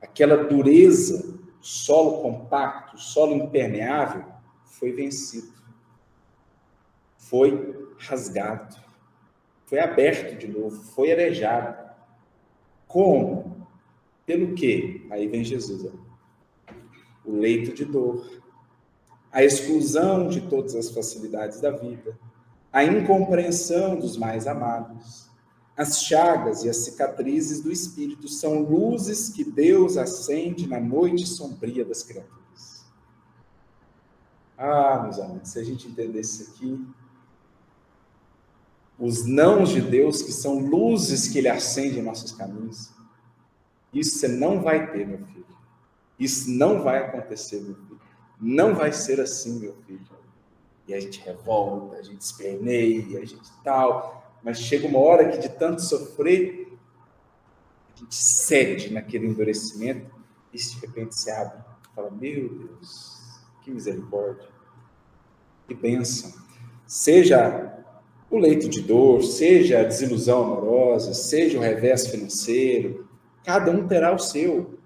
[0.01, 4.25] aquela dureza, solo compacto, solo impermeável,
[4.65, 5.53] foi vencido,
[7.29, 8.77] foi rasgado,
[9.65, 11.91] foi aberto de novo, foi arejado.
[12.87, 13.67] Como?
[14.25, 15.07] Pelo quê?
[15.11, 15.85] Aí vem Jesus.
[15.85, 16.73] Ó.
[17.25, 18.41] O leito de dor,
[19.33, 22.17] a exclusão de todas as facilidades da vida,
[22.73, 25.29] a incompreensão dos mais amados,
[25.77, 31.85] as chagas e as cicatrizes do espírito são luzes que Deus acende na noite sombria
[31.85, 32.87] das criaturas.
[34.57, 36.87] Ah, meus amigos, se a gente entendesse isso aqui,
[38.99, 42.91] os nãos de Deus, que são luzes que Ele acende em nossos caminhos,
[43.93, 45.47] isso você não vai ter, meu filho.
[46.19, 48.01] Isso não vai acontecer, meu filho.
[48.41, 50.01] Não vai ser assim, meu filho.
[50.89, 55.39] E a gente revolta, a gente esperneia, a gente tal mas chega uma hora que
[55.39, 56.73] de tanto sofrer,
[57.93, 60.15] a gente cede naquele endurecimento
[60.53, 61.59] e de repente se abre.
[61.97, 64.49] Fala, meu Deus, que misericórdia,
[65.67, 66.33] que bênção.
[66.87, 67.76] Seja
[68.37, 73.09] o leito de dor, seja a desilusão amorosa, seja o revés financeiro,
[73.45, 74.79] cada um terá o seu.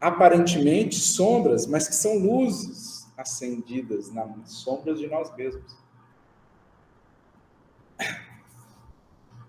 [0.00, 5.76] Aparentemente sombras, mas que são luzes acendidas nas sombras de nós mesmos.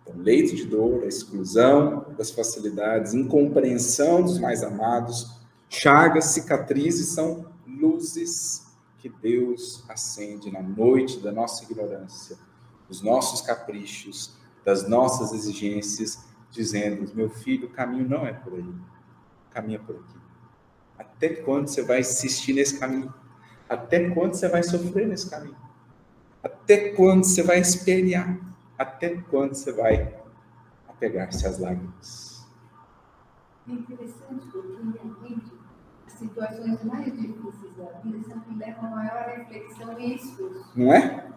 [0.03, 7.45] Então, leito de dor, a exclusão das facilidades, incompreensão dos mais amados, chagas, cicatrizes são
[7.65, 8.67] luzes
[8.99, 12.37] que Deus acende na noite da nossa ignorância,
[12.93, 18.75] dos nossos caprichos, das nossas exigências, dizendo: meu filho, o caminho não é por aí,
[19.73, 20.19] é por aqui.
[20.99, 23.11] Até quando você vai insistir nesse caminho?
[23.67, 25.57] Até quando você vai sofrer nesse caminho?
[26.43, 28.37] Até quando você vai espernear?
[28.77, 30.15] Até quando você vai
[30.87, 32.45] apegar-se às lágrimas?
[33.67, 35.51] É interessante porque realmente
[36.05, 40.71] as situações mais difíceis da vida são que levam a maior reflexão e esforço.
[40.75, 41.32] Não é?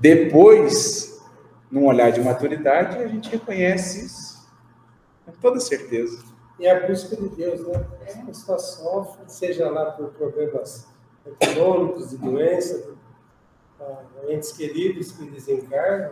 [0.00, 1.20] Depois,
[1.70, 4.48] num olhar de maturidade, a gente reconhece isso
[5.26, 6.24] com toda certeza.
[6.58, 7.86] E a busca de Deus, né?
[8.06, 8.14] É.
[8.14, 10.86] A pessoa sofre, seja lá por problemas
[11.26, 12.82] econômicos, de doença,
[14.28, 16.10] entes queridos que desencarnam,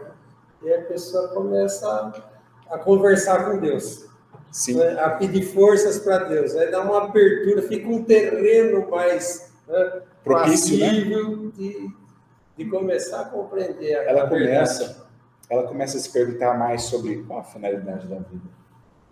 [0.62, 4.06] e a pessoa começa a, a conversar com Deus.
[4.68, 6.54] né, a pedir forças para Deus.
[6.56, 10.92] Aí dá uma abertura, fica um terreno mais né, propício né?
[11.54, 11.90] de,
[12.58, 13.94] de começar a compreender.
[13.94, 15.08] A ela começa,
[15.48, 18.48] ela começa a se perguntar mais sobre qual a finalidade da vida.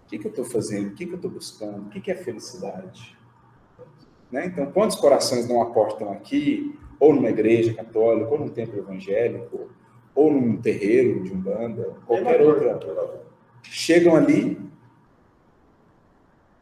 [0.05, 0.89] O que, que eu estou fazendo?
[0.89, 1.87] O que, que eu estou buscando?
[1.87, 3.17] O que, que é felicidade?
[4.31, 4.47] Né?
[4.47, 9.71] Então, quantos corações não aportam aqui, ou numa igreja católica, ou num templo evangélico,
[10.13, 12.81] ou num terreiro de umbanda, qualquer outra,
[13.63, 14.59] chegam ali,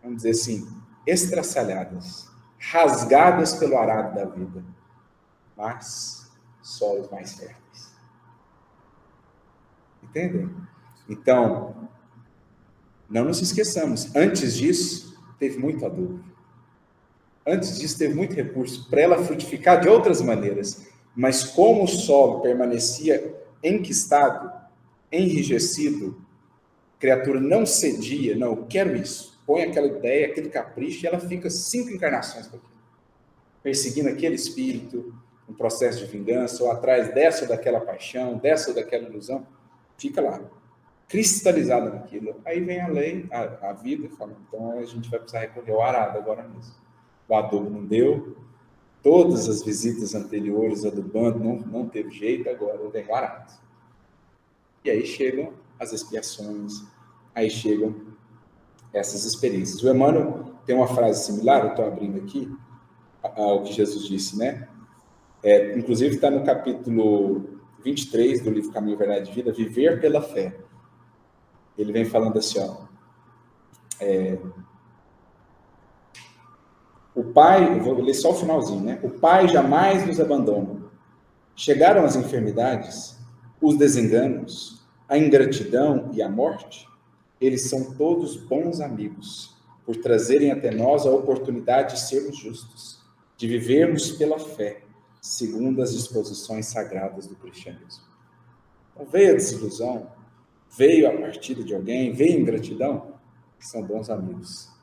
[0.02, 0.68] vamos dizer assim,
[1.06, 2.28] estraçalhadas,
[2.58, 4.62] rasgadas pelo arado da vida,
[5.56, 6.23] mas
[6.64, 7.94] solos mais férteis.
[10.02, 10.50] Entendem?
[11.08, 11.88] Então,
[13.08, 16.24] não nos esqueçamos, antes disso, teve muito adubo.
[17.46, 20.86] Antes disso, teve muito recurso para ela frutificar de outras maneiras.
[21.14, 24.50] Mas como o solo permanecia enquistado,
[25.12, 26.24] enrijecido,
[26.96, 29.38] a criatura não cedia, não, eu quero isso.
[29.46, 32.72] Põe aquela ideia, aquele capricho, e ela fica cinco encarnações com aquilo.
[33.62, 35.14] Perseguindo aquele espírito,
[35.48, 39.46] um processo de vingança, ou atrás dessa ou daquela paixão, dessa ou daquela ilusão,
[39.98, 40.40] fica lá,
[41.08, 42.40] cristalizada naquilo.
[42.44, 45.82] Aí vem a lei, a, a vida, fala, então a gente vai precisar recorrer ao
[45.82, 46.84] arado agora mesmo
[47.28, 48.36] o adubo não deu,
[49.02, 53.54] todas as visitas anteriores adubando não, não teve jeito, agora vem barato.
[54.84, 56.82] E aí chegam as expiações,
[57.34, 57.94] aí chegam
[58.92, 59.82] essas experiências.
[59.82, 62.50] O Emmanuel tem uma frase similar, eu estou abrindo aqui,
[63.22, 64.68] ao que Jesus disse, né?
[65.44, 70.56] É, inclusive está no capítulo 23 do livro Caminho, Verdade e Vida, Viver pela Fé.
[71.76, 72.86] Ele vem falando assim, ó,
[74.00, 74.38] é,
[77.14, 78.98] o Pai, vou ler só o finalzinho, né?
[79.02, 80.82] O Pai jamais nos abandona.
[81.54, 83.18] Chegaram as enfermidades,
[83.60, 86.88] os desenganos, a ingratidão e a morte,
[87.38, 92.98] eles são todos bons amigos, por trazerem até nós a oportunidade de sermos justos,
[93.36, 94.83] de vivermos pela fé,
[95.24, 98.04] segundo as disposições sagradas do cristianismo.
[98.92, 100.12] Então, veio a desilusão,
[100.76, 103.14] veio a partida de alguém, veio a ingratidão,
[103.58, 104.74] são bons amigos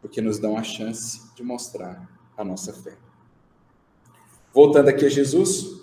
[0.00, 2.96] porque nos dão a chance de mostrar a nossa fé.
[4.52, 5.82] Voltando aqui a Jesus,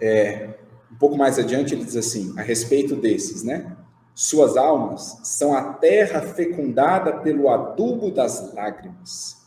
[0.00, 0.58] é,
[0.90, 3.76] um pouco mais adiante ele diz assim, a respeito desses, né?
[4.14, 9.45] Suas almas são a terra fecundada pelo adubo das lágrimas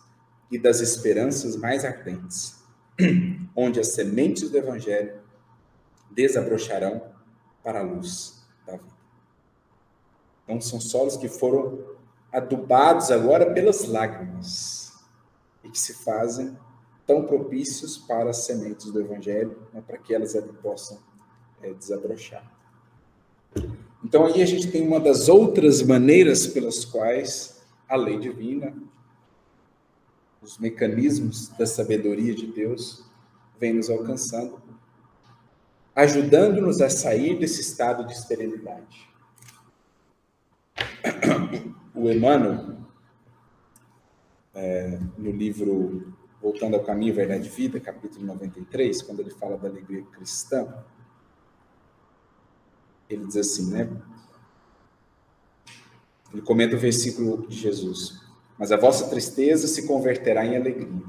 [0.52, 2.64] e das esperanças mais ardentes,
[3.56, 5.20] onde as sementes do Evangelho
[6.12, 7.02] desabrocharão
[7.64, 9.00] para a luz da vida.
[10.44, 11.98] Então, são solos que foram
[12.32, 14.94] adubados agora pelas lágrimas
[15.64, 16.58] e que se fazem
[17.06, 21.00] tão propícios para as sementes do Evangelho, né, para que elas possam
[21.62, 22.44] é, desabrochar.
[24.04, 28.76] Então, aí a gente tem uma das outras maneiras pelas quais a lei divina,
[30.42, 33.06] os mecanismos da sabedoria de Deus,
[33.60, 34.62] vem nos alcançando,
[35.96, 39.10] ajudando-nos a sair desse estado de esterilidade
[41.94, 42.78] o Emmanuel,
[44.54, 49.68] é, no livro Voltando ao Caminho, Verdade e Vida, capítulo 93, quando ele fala da
[49.68, 50.68] alegria cristã,
[53.10, 53.90] ele diz assim, né?
[56.32, 58.22] Ele comenta o versículo de Jesus:
[58.60, 61.02] Mas a vossa tristeza se converterá em alegria.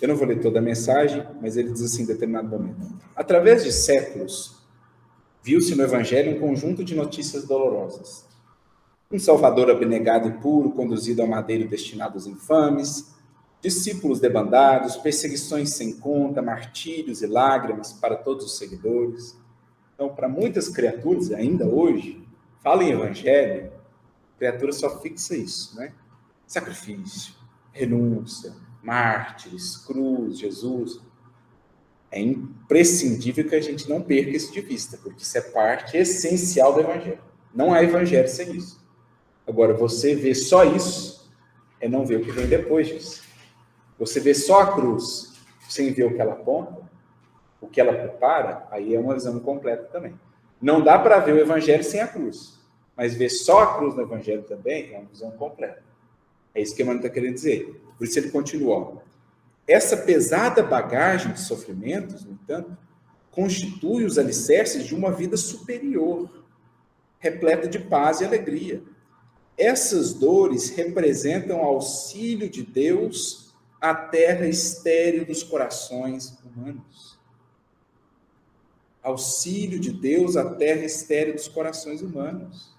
[0.00, 2.78] Eu não vou ler toda a mensagem, mas ele diz assim em determinado momento:
[3.14, 4.56] Através de séculos,
[5.42, 8.24] viu-se no Evangelho um conjunto de notícias dolorosas
[9.10, 13.14] um Salvador abnegado e puro, conduzido ao madeiro destinado aos infames,
[13.60, 19.36] discípulos debandados, perseguições sem conta, martírios e lágrimas para todos os seguidores.
[19.94, 22.22] Então, para muitas criaturas, ainda hoje,
[22.62, 23.70] fala em evangelho,
[24.36, 25.92] a criatura só fixa isso, né?
[26.46, 27.34] Sacrifício,
[27.72, 31.00] renúncia, mártires, cruz, Jesus.
[32.10, 36.74] É imprescindível que a gente não perca isso de vista, porque isso é parte essencial
[36.74, 37.18] do evangelho.
[37.54, 38.84] Não há evangelho sem isso.
[39.46, 41.30] Agora, você vê só isso,
[41.80, 43.22] é não ver o que vem depois disso.
[43.98, 45.34] Você vê só a cruz,
[45.66, 46.82] sem ver o que ela aponta,
[47.60, 50.18] o que ela prepara, aí é uma visão completa também.
[50.60, 52.55] Não dá para ver o evangelho sem a cruz,
[52.96, 55.82] mas ver só a cruz no evangelho também é uma visão completa.
[56.54, 57.80] É isso que Emmanuel está querendo dizer.
[57.98, 59.02] Por isso ele continua.
[59.68, 62.76] Essa pesada bagagem de sofrimentos, no entanto,
[63.30, 66.30] constitui os alicerces de uma vida superior,
[67.18, 68.82] repleta de paz e alegria
[69.56, 77.16] essas dores representam auxílio de Deus à terra estéril dos corações humanos.
[79.02, 82.75] auxílio de Deus à terra estéril dos corações humanos.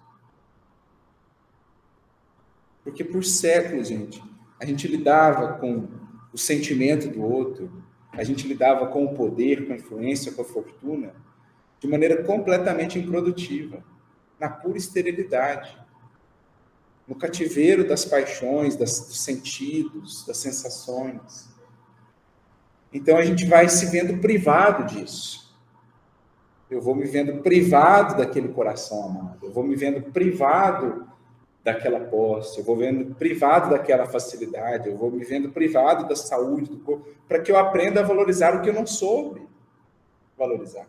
[2.87, 4.23] Porque por séculos, gente,
[4.57, 5.89] a gente lidava com
[6.31, 7.83] o sentimento do outro,
[8.13, 11.13] a gente lidava com o poder, com a influência, com a fortuna,
[11.81, 13.83] de maneira completamente improdutiva,
[14.39, 15.77] na pura esterilidade,
[17.05, 21.49] no cativeiro das paixões, das, dos sentidos, das sensações.
[22.93, 25.53] Então a gente vai se vendo privado disso.
[26.71, 29.39] Eu vou me vendo privado daquele coração amado.
[29.45, 31.16] Eu vou me vendo privado
[31.67, 32.59] daquela posse.
[32.59, 34.87] Eu vou vendo privado daquela facilidade.
[34.87, 38.55] Eu vou me vendo privado da saúde do corpo, para que eu aprenda a valorizar
[38.55, 39.45] o que eu não soube
[40.37, 40.87] valorizar.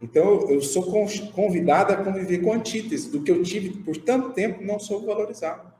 [0.00, 0.84] Então eu sou
[1.32, 5.76] convidado a conviver com antítese do que eu tive por tanto tempo não soube valorizar.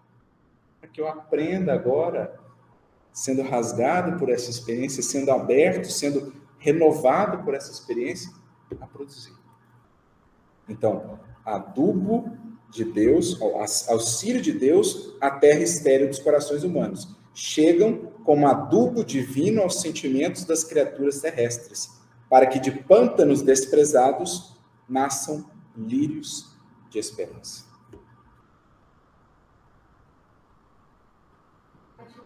[0.80, 2.40] Para que eu aprenda agora
[3.12, 8.32] sendo rasgado por essa experiência, sendo aberto, sendo renovado por essa experiência,
[8.80, 9.34] a produzir.
[10.68, 12.30] Então, adubo
[12.70, 13.38] de Deus,
[13.88, 17.14] auxílio de Deus à terra estéril dos corações humanos.
[17.34, 24.56] Chegam como adubo divino aos sentimentos das criaturas terrestres, para que de pântanos desprezados
[24.88, 26.56] nasçam lírios
[26.90, 27.72] de esperança.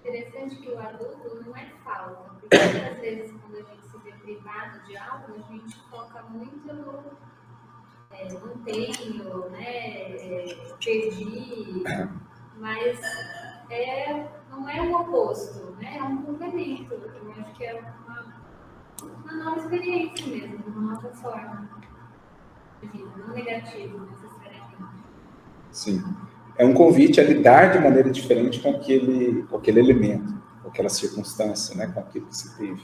[0.07, 4.13] interessante que o adulto não é falta, porque muitas vezes quando a gente se vê
[4.13, 7.26] privado de algo, a gente foca muito no
[8.19, 11.83] é, não tenho, né, é, perdi,
[12.59, 13.01] mas
[13.71, 16.95] é, não é o oposto, né, é um complemento.
[16.95, 18.35] Eu acho que é uma,
[19.03, 21.69] uma nova experiência mesmo, uma nova forma
[22.83, 25.05] de vida, não negativo necessariamente.
[25.71, 26.03] Sim
[26.59, 30.89] é um convite a lidar de maneira diferente com aquele, com aquele elemento, com aquela
[30.89, 32.83] circunstância, né, com aquilo que se teve.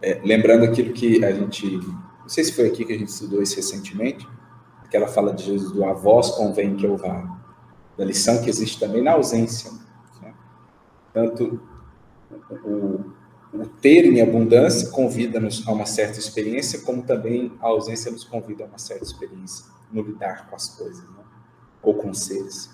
[0.00, 1.80] É, lembrando aquilo que a gente,
[2.22, 4.26] não sei se foi aqui que a gente estudou isso recentemente,
[4.90, 7.40] que ela fala de Jesus do a vós convém que eu vá,
[7.96, 9.70] da lição que existe também na ausência.
[10.20, 10.34] Né?
[11.12, 11.60] Tanto
[12.64, 13.00] o,
[13.54, 18.64] o ter em abundância convida-nos a uma certa experiência, como também a ausência nos convida
[18.64, 21.02] a uma certa experiência no lidar com as coisas.
[21.02, 21.22] Né?
[21.82, 22.70] ou com seres.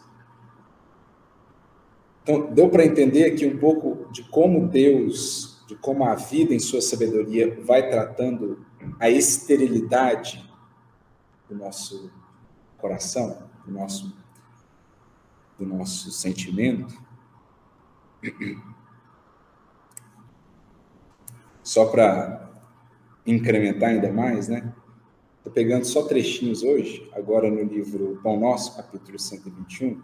[2.22, 6.58] Então, deu para entender aqui um pouco de como Deus, de como a vida em
[6.58, 8.64] sua sabedoria vai tratando
[8.98, 10.50] a esterilidade
[11.46, 12.10] do nosso
[12.78, 14.16] coração, do nosso,
[15.58, 16.98] do nosso sentimento.
[21.62, 22.50] Só para
[23.26, 24.72] incrementar ainda mais, né?
[25.36, 30.02] Estou pegando só trechinhos hoje, agora no livro Pão Nosso, capítulo 121,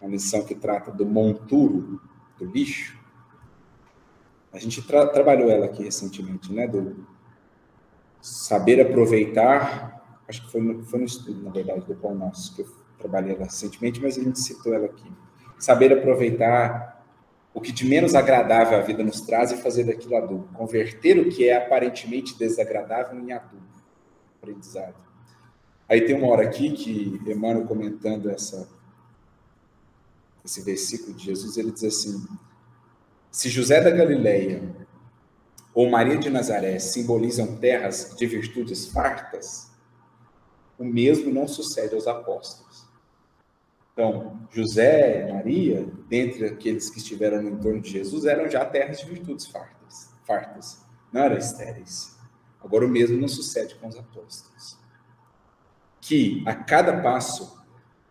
[0.00, 2.00] uma lição que trata do monturo,
[2.38, 2.99] do lixo.
[4.52, 6.66] A gente tra trabalhou ela aqui recentemente, né?
[6.66, 7.06] Do
[8.20, 12.62] saber aproveitar, acho que foi no, foi no estudo, na verdade, do Pão Nosso, que
[12.62, 15.10] eu trabalhei ela recentemente, mas a gente citou ela aqui.
[15.58, 17.04] Saber aproveitar
[17.52, 20.48] o que de menos agradável a vida nos traz e fazer daquilo adubo.
[20.54, 23.70] Converter o que é aparentemente desagradável em adubo
[24.40, 24.94] aprendizado.
[25.88, 28.68] Aí tem uma hora aqui que Emmanuel comentando essa,
[30.44, 32.24] esse versículo de Jesus, ele diz assim:
[33.30, 34.62] se José da Galileia
[35.72, 39.70] ou Maria de Nazaré simbolizam terras de virtudes fartas,
[40.78, 42.88] o mesmo não sucede aos apóstolos.
[43.92, 48.98] Então, José e Maria, dentre aqueles que estiveram no entorno de Jesus, eram já terras
[48.98, 50.80] de virtudes fartas, fartas
[51.12, 52.16] não eram estéreis.
[52.62, 54.78] Agora, o mesmo não sucede com os apóstolos,
[56.00, 57.58] que a cada passo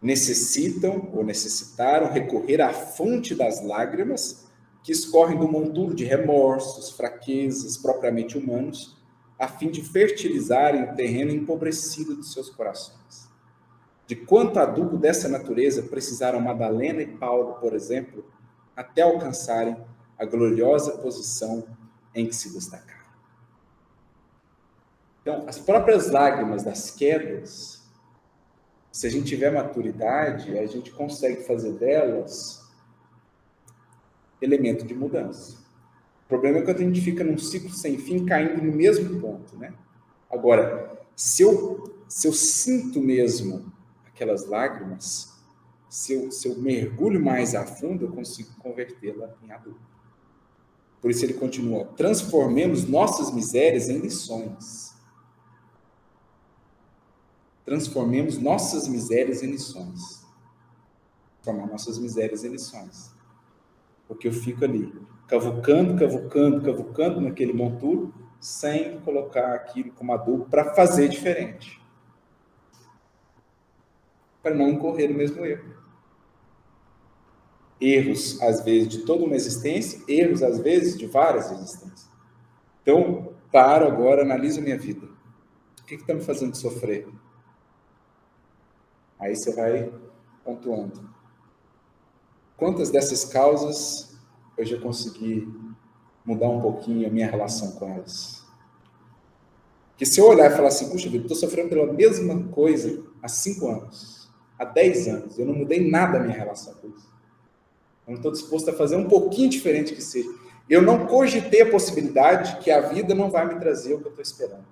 [0.01, 4.48] necessitam ou necessitaram recorrer à fonte das lágrimas
[4.83, 8.97] que escorrem do monturo de remorsos, fraquezas propriamente humanos,
[9.37, 13.29] a fim de fertilizarem o terreno empobrecido de seus corações.
[14.05, 18.25] De quanto adubo dessa natureza precisaram Madalena e Paulo, por exemplo,
[18.75, 19.77] até alcançarem
[20.17, 21.65] a gloriosa posição
[22.13, 22.99] em que se destacaram.
[25.21, 27.87] Então, as próprias lágrimas das quedas,
[28.91, 32.58] se a gente tiver maturidade, a gente consegue fazer delas
[34.41, 35.57] elemento de mudança.
[36.25, 39.57] O problema é quando a gente fica num ciclo sem fim, caindo no mesmo ponto,
[39.57, 39.73] né?
[40.29, 43.71] Agora, se eu, se eu sinto mesmo
[44.05, 45.33] aquelas lágrimas,
[45.89, 49.79] se eu, se eu mergulho mais a fundo, eu consigo convertê-la em adulto.
[51.01, 54.89] Por isso ele continua: transformemos nossas misérias em lições
[57.69, 60.25] transformemos nossas misérias em lições.
[61.43, 63.11] Transformar nossas misérias em lições.
[64.09, 64.91] Porque eu fico ali,
[65.27, 68.11] cavucando, cavucando, cavucando naquele monturo,
[68.41, 71.79] sem colocar aquilo como adubo para fazer diferente.
[74.41, 75.77] Para não incorrer no mesmo erro.
[77.79, 82.09] Erros, às vezes, de toda uma existência, erros, às vezes, de várias existências.
[82.81, 85.07] Então, paro agora, analiso a minha vida.
[85.81, 87.07] O que está me fazendo sofrer?
[89.19, 89.93] Aí você vai
[90.43, 91.18] pontuando.
[92.59, 94.19] Quantas dessas causas
[94.57, 95.47] eu já consegui
[96.25, 98.45] mudar um pouquinho a minha relação com elas?
[99.97, 103.29] Que se eu olhar e falar assim, puxa vida, estou sofrendo pela mesma coisa há
[103.29, 107.09] cinco anos, há dez anos, eu não mudei nada a minha relação com isso.
[108.05, 110.29] Eu não estou disposto a fazer um pouquinho diferente que seja.
[110.69, 114.09] Eu não cogitei a possibilidade que a vida não vai me trazer o que eu
[114.09, 114.65] estou esperando.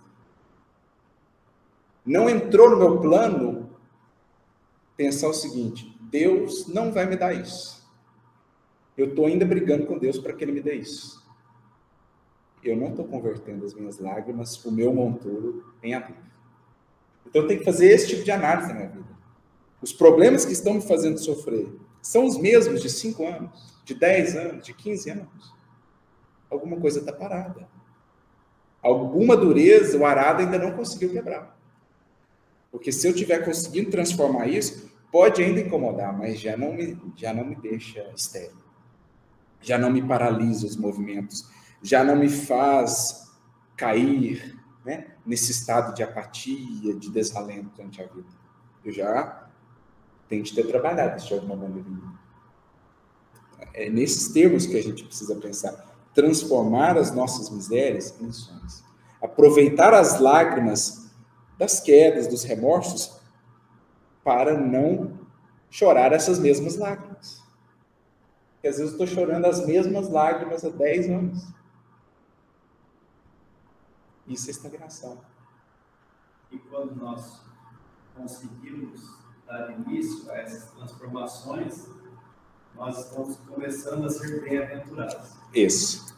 [2.05, 3.69] Não entrou no meu plano
[4.95, 7.85] pensar o seguinte: Deus não vai me dar isso.
[8.97, 11.25] Eu estou ainda brigando com Deus para que Ele me dê isso.
[12.63, 16.17] Eu não estou convertendo as minhas lágrimas, o meu monturo, em adubo.
[17.25, 19.17] Então eu tenho que fazer esse tipo de análise na minha vida.
[19.81, 21.67] Os problemas que estão me fazendo sofrer
[22.01, 25.53] são os mesmos de 5 anos, de 10 anos, de 15 anos.
[26.49, 27.67] Alguma coisa está parada.
[28.81, 31.57] Alguma dureza o arado ainda não conseguiu quebrar.
[32.71, 37.33] Porque se eu tiver conseguindo transformar isso, pode ainda incomodar, mas já não me, já
[37.33, 38.57] não me deixa estéril.
[39.61, 41.49] Já não me paralisa os movimentos,
[41.81, 43.31] já não me faz
[43.75, 48.29] cair né, nesse estado de apatia, de desalento ante a vida.
[48.85, 49.49] Eu já
[50.29, 51.87] tenho que ter trabalhado isso de alguma maneira.
[53.73, 55.85] É nesses termos que a gente precisa pensar.
[56.13, 58.83] Transformar as nossas misérias em sonhos.
[59.21, 61.11] Aproveitar as lágrimas
[61.57, 63.16] das quedas, dos remorsos,
[64.27, 65.17] para não
[65.71, 67.41] chorar essas mesmas lágrimas.
[68.55, 71.47] Porque às vezes eu estou chorando as mesmas lágrimas há 10 anos.
[74.27, 75.21] Isso é estagnação.
[76.51, 77.39] E quando nós
[78.17, 81.87] conseguimos dar início a essas transformações,
[82.75, 85.37] nós estamos começando a ser bem-aventurados.
[85.53, 86.17] Isso.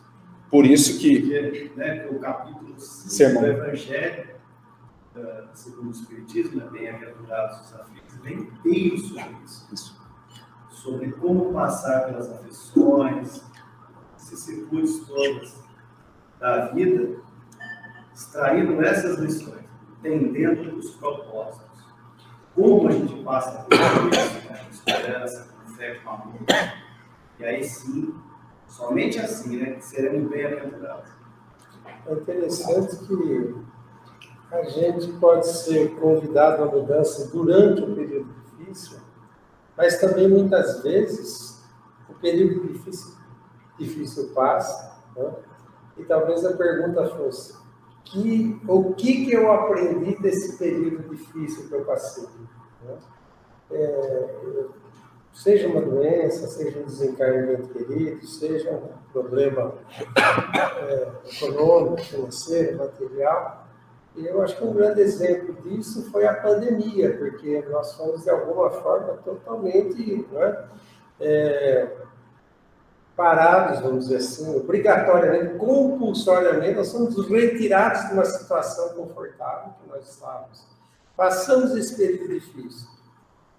[0.49, 1.21] Por isso que.
[1.21, 3.43] Porque, né, o capítulo Sermão.
[3.43, 4.38] do Evangelho,
[5.53, 9.67] segundo o Espiritismo, é bem-aventurados os aflitos, bem inteiro sobre isso.
[9.71, 9.99] isso.
[10.69, 13.43] Sobre como passar pelas aflições,
[14.17, 15.61] vicissitudes todas
[16.39, 17.21] da vida,
[18.13, 19.65] extraindo essas lições,
[19.99, 21.67] entendendo os propósitos.
[22.55, 26.35] Como a gente passa por isso, com esperança, com fé, com amor.
[27.39, 28.13] E aí sim,
[28.67, 31.11] somente assim, né, seremos bem-aventurados.
[32.05, 33.55] É interessante que
[34.51, 38.97] a gente pode ser convidado à mudança durante o período difícil,
[39.77, 41.63] mas também muitas vezes
[42.09, 43.13] o período difícil,
[43.77, 45.31] difícil passa, né?
[45.97, 47.55] e talvez a pergunta fosse:
[48.05, 52.27] que, o que, que eu aprendi desse período difícil que eu passei?
[52.83, 52.97] Né?
[53.71, 54.65] É,
[55.31, 59.75] seja uma doença, seja um desencarnamento querido, seja um problema
[60.07, 63.68] é, econômico, financeiro, material.
[64.25, 68.69] Eu acho que um grande exemplo disso foi a pandemia, porque nós fomos, de alguma
[68.69, 70.63] forma, totalmente né,
[71.19, 71.87] é,
[73.15, 80.09] parados, vamos dizer assim, obrigatoriamente, compulsoriamente, nós somos retirados de uma situação confortável que nós
[80.09, 80.65] estávamos.
[81.17, 82.87] Passamos esse período difícil.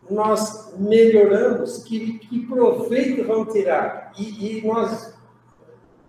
[0.09, 4.13] Nós melhoramos, que, que proveito vamos tirar?
[4.19, 5.15] E, e, nós,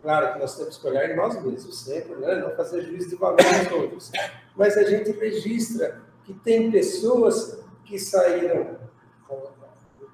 [0.02, 2.36] claro que nós temos que olhar em nós mesmos, sempre, né?
[2.36, 4.12] não fazer juízo de valor nos outros.
[4.56, 8.78] Mas a gente registra que tem pessoas que saíram,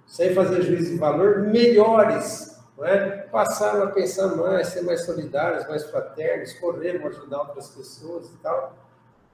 [0.06, 3.28] sem fazer juízo de valor, melhores é?
[3.32, 8.76] passaram a pensar mais, ser mais solidários, mais fraternos, correram ajudar outras pessoas e tal.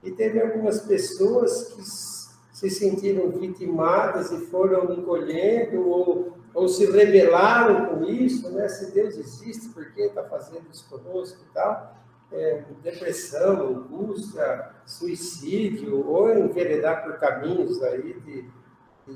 [0.01, 7.87] E teve algumas pessoas que se sentiram vitimadas e foram encolhendo ou, ou se rebelaram
[7.87, 8.67] com isso, né?
[8.67, 11.97] Se Deus existe, por que está fazendo isso conosco e tal?
[12.31, 18.49] É, depressão, angústia, suicídio, ou enveredar por caminhos aí de,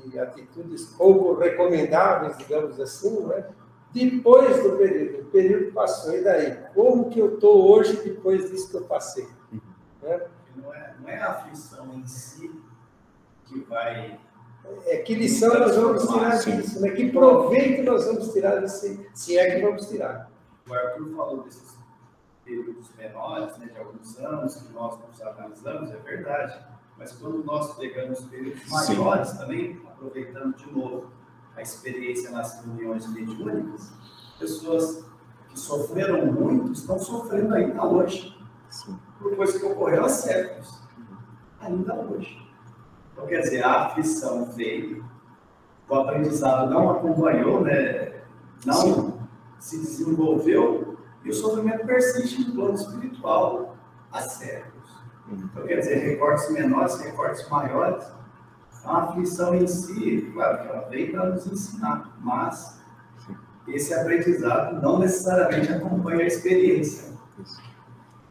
[0.08, 3.48] de atitudes pouco recomendáveis, digamos assim, não é?
[3.92, 6.56] Depois do período, o período passou, e daí?
[6.74, 9.26] Como que eu estou hoje depois disso que eu passei?
[9.50, 9.60] Uhum.
[10.02, 10.26] Né?
[10.56, 12.52] Não, é, não é a aflição em si
[13.46, 14.20] que vai.
[14.86, 16.90] É que lição nós vamos tirar disso, né?
[16.90, 20.30] Que proveito nós vamos tirar disso, se é que vamos tirar.
[20.68, 21.78] O Arthur falou desses
[22.44, 26.58] períodos menores, né, de alguns anos, que nós nos analisamos, é verdade.
[26.96, 29.38] Mas quando nós pegamos períodos maiores Sim.
[29.38, 31.12] também, aproveitando de novo
[31.54, 33.92] a experiência nas reuniões mediúnicas,
[34.38, 35.04] pessoas
[35.48, 38.36] que sofreram muito estão sofrendo ainda hoje.
[38.70, 38.98] Sim.
[39.18, 40.82] por coisa que ocorreu há séculos,
[41.60, 42.47] ainda hoje.
[43.18, 45.04] Então, quer dizer, a aflição veio,
[45.88, 48.12] o aprendizado não acompanhou, né?
[48.64, 49.14] não Sim.
[49.58, 53.76] se desenvolveu, e o sofrimento persiste no plano espiritual
[54.12, 54.88] há séculos.
[55.32, 58.06] Então, quer dizer, recortes menores, recortes maiores,
[58.84, 62.80] a aflição em si, claro que ela vem para nos ensinar, mas
[63.66, 67.08] esse aprendizado não necessariamente acompanha a experiência.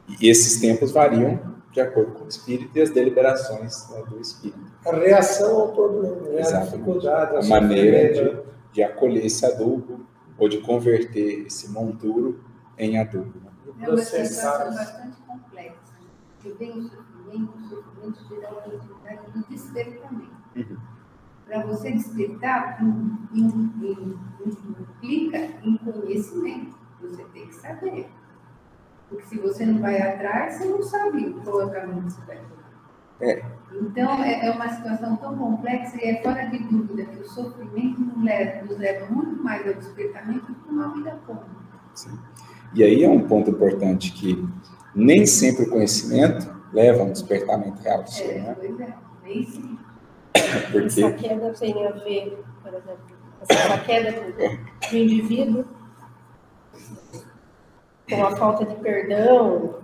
[0.07, 4.66] E esses tempos variam de acordo com o espírito e as deliberações né, do espírito.
[4.84, 6.41] A reação ao problema, né?
[6.41, 8.41] a dificuldade, a, a maneira de,
[8.74, 9.99] de, acolher esse adubo
[10.40, 12.44] ou de converter esse monturo
[12.80, 13.40] em adubo.
[13.40, 13.52] Né?
[13.80, 15.94] É uma situação bastante complexa,
[16.40, 20.36] que vem o sofrimento, o sofrimento gera a oportunidade do despertamento.
[20.56, 20.78] Uhum.
[21.45, 22.84] Para você despertar,
[23.32, 26.76] implica em conhecimento.
[26.99, 28.10] Você tem que saber.
[29.10, 32.22] Porque se você não vai atrás, você não sabe qual é o caminho que você
[32.26, 32.58] vai tomar.
[33.20, 33.44] É.
[33.74, 38.00] Então, é, é, uma situação tão complexa e é fora de dúvida que o sofrimento
[38.00, 41.42] nos leva, nos leva muito mais ao despertamento do que uma vida comum.
[41.94, 42.18] Sim.
[42.74, 44.48] E aí é um ponto importante que
[44.94, 48.56] nem sempre o conhecimento leva a um despertamento real do ser, é, né?
[48.60, 48.94] Pois é,
[49.24, 49.78] nem sempre.
[50.72, 51.04] Porque...
[51.04, 53.18] Essa queda tem a ver, por exemplo,
[53.50, 55.66] essa queda do, do indivíduo
[58.10, 59.76] com a falta de perdão,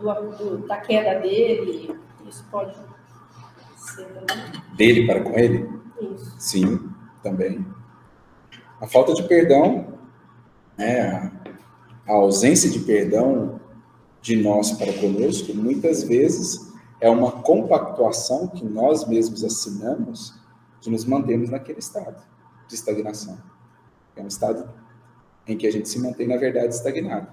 [0.00, 2.74] do, da queda dele, isso pode
[3.76, 4.62] ser também.
[4.76, 5.68] Dele para com ele?
[6.00, 6.34] Isso.
[6.38, 6.90] Sim,
[7.22, 7.64] também.
[8.80, 9.98] A falta de perdão,
[10.76, 11.30] né,
[12.06, 13.60] a ausência de perdão
[14.20, 20.34] de nós para conosco, muitas vezes é uma compactuação que nós mesmos assinamos
[20.80, 22.22] de nos mantermos naquele estado
[22.68, 23.38] de estagnação.
[24.16, 24.68] É um estado
[25.46, 27.28] em que a gente se mantém, na verdade, estagnado.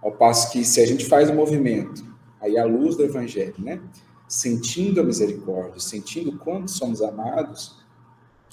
[0.00, 2.04] Ao passo que, se a gente faz um movimento,
[2.40, 3.80] aí à luz do Evangelho, né?
[4.28, 7.78] Sentindo a misericórdia, sentindo quanto somos amados,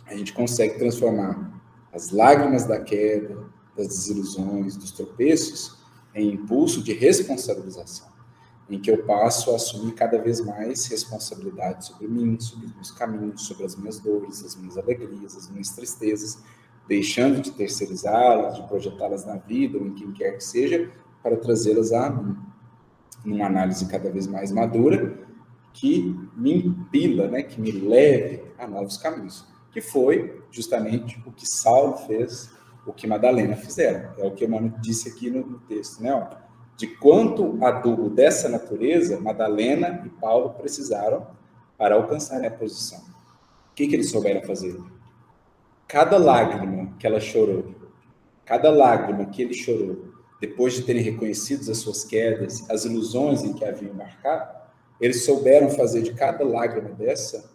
[0.05, 1.61] a gente consegue transformar
[1.93, 3.45] as lágrimas da queda,
[3.75, 5.77] das desilusões, dos tropeços,
[6.13, 8.07] em impulso de responsabilização,
[8.69, 12.91] em que eu passo a assumir cada vez mais responsabilidade sobre mim, sobre os meus
[12.91, 16.39] caminhos, sobre as minhas dores, as minhas alegrias, as minhas tristezas,
[16.87, 20.91] deixando de terceirizá-las, de projetá-las na vida ou em quem quer que seja,
[21.23, 22.37] para trazê-las a mim,
[23.23, 25.17] numa análise cada vez mais madura,
[25.73, 31.47] que me impila, né, que me leve a novos caminhos, que foi justamente o que
[31.47, 32.49] Saulo fez,
[32.85, 34.11] o que Madalena fizeram.
[34.17, 36.13] É o que Emmanuel disse aqui no, no texto, né?
[36.13, 36.45] Ó,
[36.77, 41.27] de quanto adubo dessa natureza Madalena e Paulo precisaram
[41.77, 42.99] para alcançar a posição.
[42.99, 44.77] O que, que eles souberam fazer?
[45.87, 47.75] Cada lágrima que ela chorou,
[48.45, 53.53] cada lágrima que ele chorou, depois de terem reconhecido as suas quedas, as ilusões em
[53.53, 54.55] que haviam embarcado,
[54.99, 57.53] eles souberam fazer de cada lágrima dessa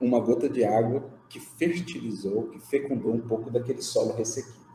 [0.00, 4.66] uma gota de água que fertilizou, que fecundou um pouco daquele solo ressequido.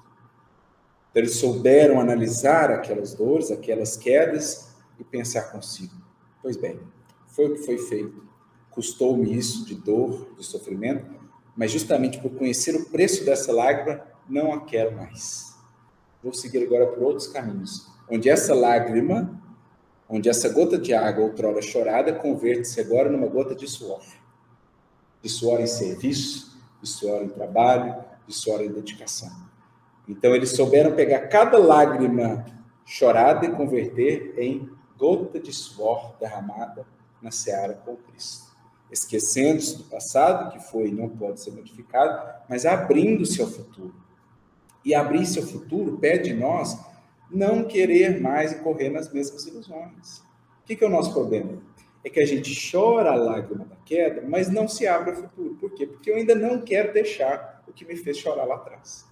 [1.09, 5.93] Então, eles souberam analisar aquelas dores, aquelas quedas e pensar consigo:
[6.41, 6.79] pois bem,
[7.27, 8.23] foi o que foi feito,
[8.69, 11.20] custou-me isso de dor, de sofrimento,
[11.61, 15.51] mas justamente por conhecer o preço dessa lágrima, não a quero mais
[16.23, 19.41] vou seguir agora por outros caminhos, onde essa lágrima,
[20.07, 24.03] onde essa gota de água outrora chorada, converte-se agora numa gota de suor.
[25.21, 27.95] De suor em serviço, de suor em trabalho,
[28.27, 29.31] de suor em dedicação.
[30.07, 32.45] Então, eles souberam pegar cada lágrima
[32.85, 36.85] chorada e converter em gota de suor derramada
[37.21, 38.50] na seara com Cristo.
[38.91, 43.95] Esquecendo-se do passado, que foi e não pode ser modificado, mas abrindo-se ao futuro
[44.83, 46.77] e abrir seu futuro pede de nós
[47.29, 50.19] não querer mais correr nas mesmas ilusões.
[50.61, 51.61] O que, que é o nosso problema?
[52.03, 55.55] É que a gente chora a lágrima da queda, mas não se abre ao futuro.
[55.55, 55.85] Por quê?
[55.85, 59.05] Porque eu ainda não quero deixar o que me fez chorar lá atrás.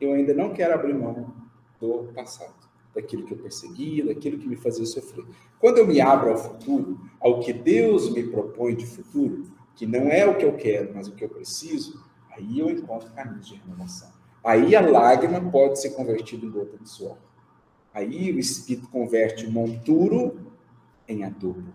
[0.00, 1.34] Eu ainda não quero abrir mão
[1.78, 2.54] do passado,
[2.94, 5.24] daquilo que eu perseguia, daquilo que me fazia sofrer.
[5.58, 9.44] Quando eu me abro ao futuro, ao que Deus me propõe de futuro,
[9.74, 13.10] que não é o que eu quero, mas o que eu preciso, aí eu encontro
[13.12, 14.10] caminhos de renovação.
[14.42, 17.16] Aí a lágrima pode ser convertida em gota de suor.
[17.92, 20.52] Aí o Espírito converte o monturo
[21.06, 21.72] em adubo,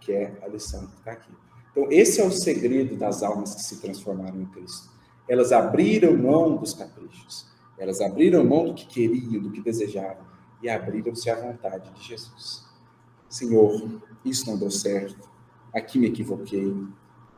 [0.00, 1.32] que é a lição que está aqui.
[1.72, 4.88] Então, esse é o segredo das almas que se transformaram em Cristo.
[5.28, 10.24] Elas abriram mão dos caprichos, elas abriram mão do que queriam, do que desejavam,
[10.62, 12.66] e abriram-se à vontade de Jesus.
[13.28, 15.28] Senhor, isso não deu certo,
[15.74, 16.74] aqui me equivoquei,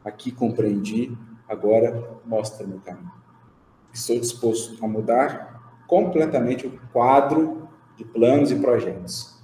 [0.05, 1.17] aqui compreendi,
[1.49, 3.11] agora mostra-me o caminho.
[3.93, 9.37] Estou disposto a mudar completamente o quadro de planos e projetos.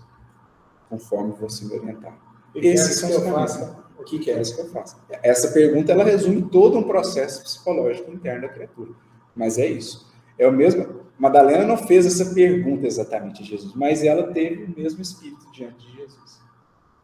[0.88, 2.16] conforme você me orientar.
[2.54, 3.84] E Esses são os caminhos.
[3.98, 4.96] O que queres que eu faça?
[5.22, 8.92] Essa pergunta ela resume todo um processo psicológico interno da criatura.
[9.34, 10.12] Mas é isso.
[10.38, 11.03] É o mesmo.
[11.18, 15.86] Madalena não fez essa pergunta exatamente a Jesus, mas ela teve o mesmo espírito diante
[15.86, 16.40] de Jesus.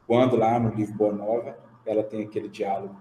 [0.07, 1.57] Quando lá no livro Boa Nova,
[1.87, 2.97] ela tem aquele diálogo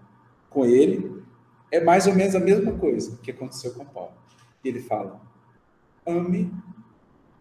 [0.50, 1.24] com ele,
[1.72, 4.14] é mais ou menos a mesma coisa que aconteceu com Paulo.
[4.64, 5.20] Ele fala:
[6.06, 6.52] ame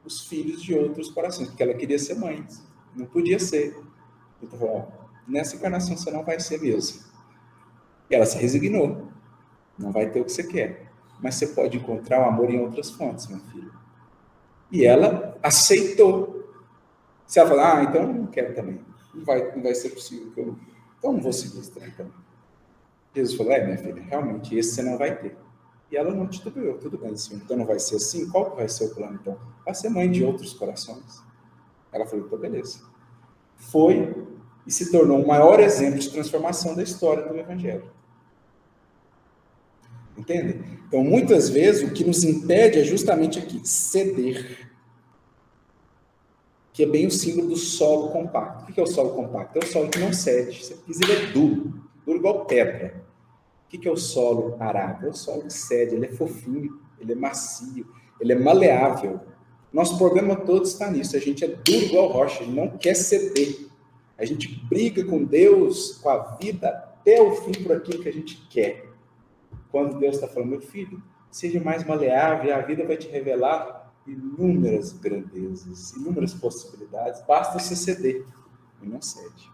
[0.05, 2.45] os filhos de outros corações, porque ela queria ser mãe,
[2.97, 3.77] não podia ser.
[4.43, 4.87] Então, ó,
[5.27, 7.07] nessa encarnação você não vai ser mesmo.
[8.11, 9.09] E ela se resignou.
[9.79, 10.88] Não vai ter o que você quer.
[11.21, 13.73] Mas você pode encontrar o amor em outras fontes, meu filho.
[14.71, 16.49] E ela aceitou.
[17.27, 18.81] Se ela falar, ah, então não quero também.
[19.15, 20.57] Não vai, não vai ser possível que eu.
[20.99, 22.13] Então não vou esse trem também.
[23.15, 25.37] Jesus falou: é, minha filha, realmente, esse você não vai ter.
[25.91, 27.41] E ela não titubeou, tudo bem, senhor.
[27.43, 28.29] Então não vai ser assim?
[28.29, 29.39] Qual que vai ser o plano, então?
[29.65, 31.23] Vai ser mãe de outros corações.
[31.93, 32.81] Ela falou: então beleza.
[33.57, 34.27] Foi
[34.67, 37.91] e se tornou o maior exemplo de transformação da história do Evangelho.
[40.19, 40.59] Entende?
[40.89, 44.69] Então, muitas vezes, o que nos impede é justamente aqui, ceder.
[46.73, 48.65] Que é bem o símbolo do solo compacto.
[48.71, 49.59] O que é o solo compacto?
[49.59, 50.65] É o solo que não cede.
[50.65, 51.75] Você ele é duro,
[52.05, 53.05] duro igual pedra.
[53.67, 55.07] O que é o solo arado?
[55.07, 57.87] É o solo que cede, ele é fofinho, ele é macio,
[58.21, 59.21] ele é maleável.
[59.73, 61.15] Nosso problema todo está nisso.
[61.17, 63.69] A gente é duro igual rocha, a gente não quer ceder.
[64.17, 68.13] A gente briga com Deus, com a vida, até o fim por aquilo que a
[68.13, 68.88] gente quer.
[69.71, 74.93] Quando Deus está falando, meu filho, seja mais maleável, a vida vai te revelar inúmeras
[74.93, 78.25] grandezas, inúmeras possibilidades, basta você ceder
[78.83, 79.51] e não cede.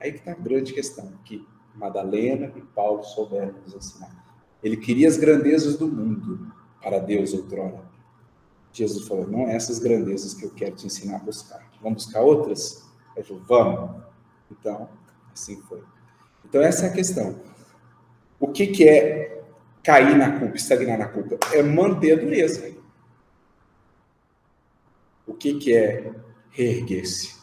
[0.00, 4.24] Aí que está a grande questão, que Madalena e Paulo souberam nos ensinar.
[4.62, 6.52] Ele queria as grandezas do mundo
[6.82, 7.82] para Deus outrora.
[8.72, 11.70] Jesus falou: não essas grandezas que eu quero te ensinar a buscar.
[11.82, 12.88] Vamos buscar outras?
[13.16, 14.02] Ele falou, vamos.
[14.50, 14.88] Então,
[15.32, 15.82] assim foi.
[16.44, 17.40] Então, essa é a questão.
[18.38, 19.41] O que, que é
[19.82, 21.38] cair na culpa, estagnar na culpa?
[21.52, 22.72] É manter a dureza.
[25.26, 26.12] O que, que é
[26.50, 27.34] reerguer-se?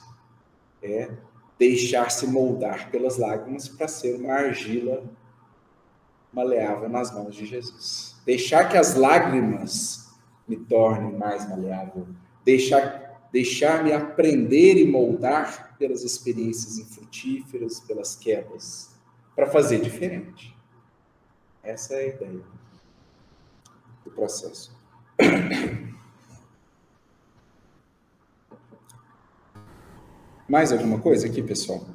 [0.81, 1.09] É
[1.57, 5.03] deixar-se moldar pelas lágrimas para ser uma argila
[6.31, 8.15] maleável nas mãos de Jesus.
[8.25, 10.09] Deixar que as lágrimas
[10.47, 12.07] me tornem mais maleável.
[12.45, 18.89] Deixar deixar-me aprender e moldar pelas experiências infrutíferas, pelas quedas,
[19.35, 20.55] para fazer diferente.
[21.69, 22.41] Essa é a ideia
[24.03, 24.75] do processo.
[30.49, 31.85] Mais alguma coisa aqui, pessoal?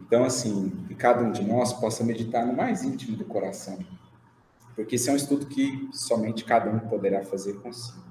[0.00, 3.78] Então, assim, que cada um de nós possa meditar no mais íntimo do coração.
[4.74, 8.05] Porque esse é um estudo que somente cada um poderá fazer consigo.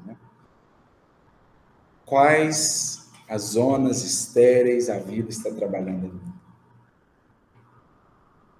[2.05, 6.21] Quais as zonas estéreis a vida está trabalhando?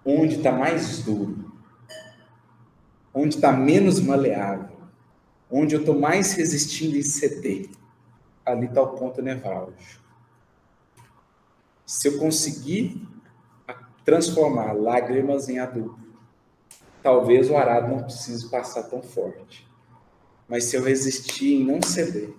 [0.04, 1.52] Onde está mais duro?
[3.14, 4.76] Onde está menos maleável?
[5.50, 7.70] Onde eu estou mais resistindo em ceder?
[8.46, 10.04] Ali está o ponto nevrálgico.
[11.86, 13.08] Se eu conseguir
[14.06, 16.00] transformar lágrimas em adubo.
[17.02, 19.68] Talvez o arado não precise passar tão forte.
[20.48, 22.34] Mas se eu resistir em não ceder,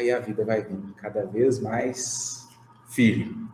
[0.00, 2.48] aí a vida vai vir cada vez mais
[2.88, 3.48] firme,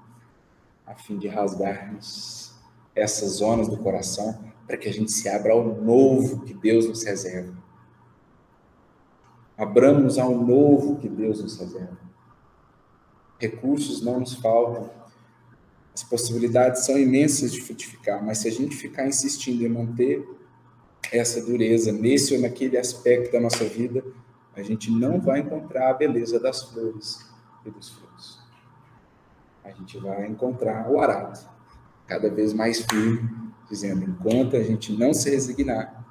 [0.86, 2.52] a fim de rasgarmos
[2.94, 7.04] essas zonas do coração para que a gente se abra ao novo que Deus nos
[7.04, 7.54] reserva.
[9.56, 11.98] Abramos ao novo que Deus nos reserva.
[13.38, 14.90] Recursos não nos faltam,
[15.94, 20.26] as possibilidades são imensas de frutificar, mas se a gente ficar insistindo em manter
[21.12, 24.04] essa dureza nesse ou naquele aspecto da nossa vida,
[24.56, 27.30] a gente não vai encontrar a beleza das flores
[27.64, 28.40] e dos frutos.
[29.62, 31.38] A gente vai encontrar o arado,
[32.06, 36.04] cada vez mais firme, dizendo: enquanto a gente não se resignar,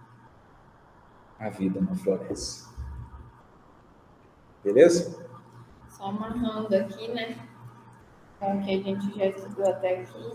[1.39, 2.65] a vida não floresce.
[4.63, 5.25] Beleza?
[5.89, 7.37] Só amarrando aqui, né?
[8.39, 10.31] com o que a gente já estudou até aqui,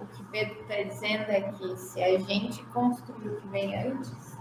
[0.00, 4.36] o que Pedro está dizendo é que se a gente construir o que vem antes,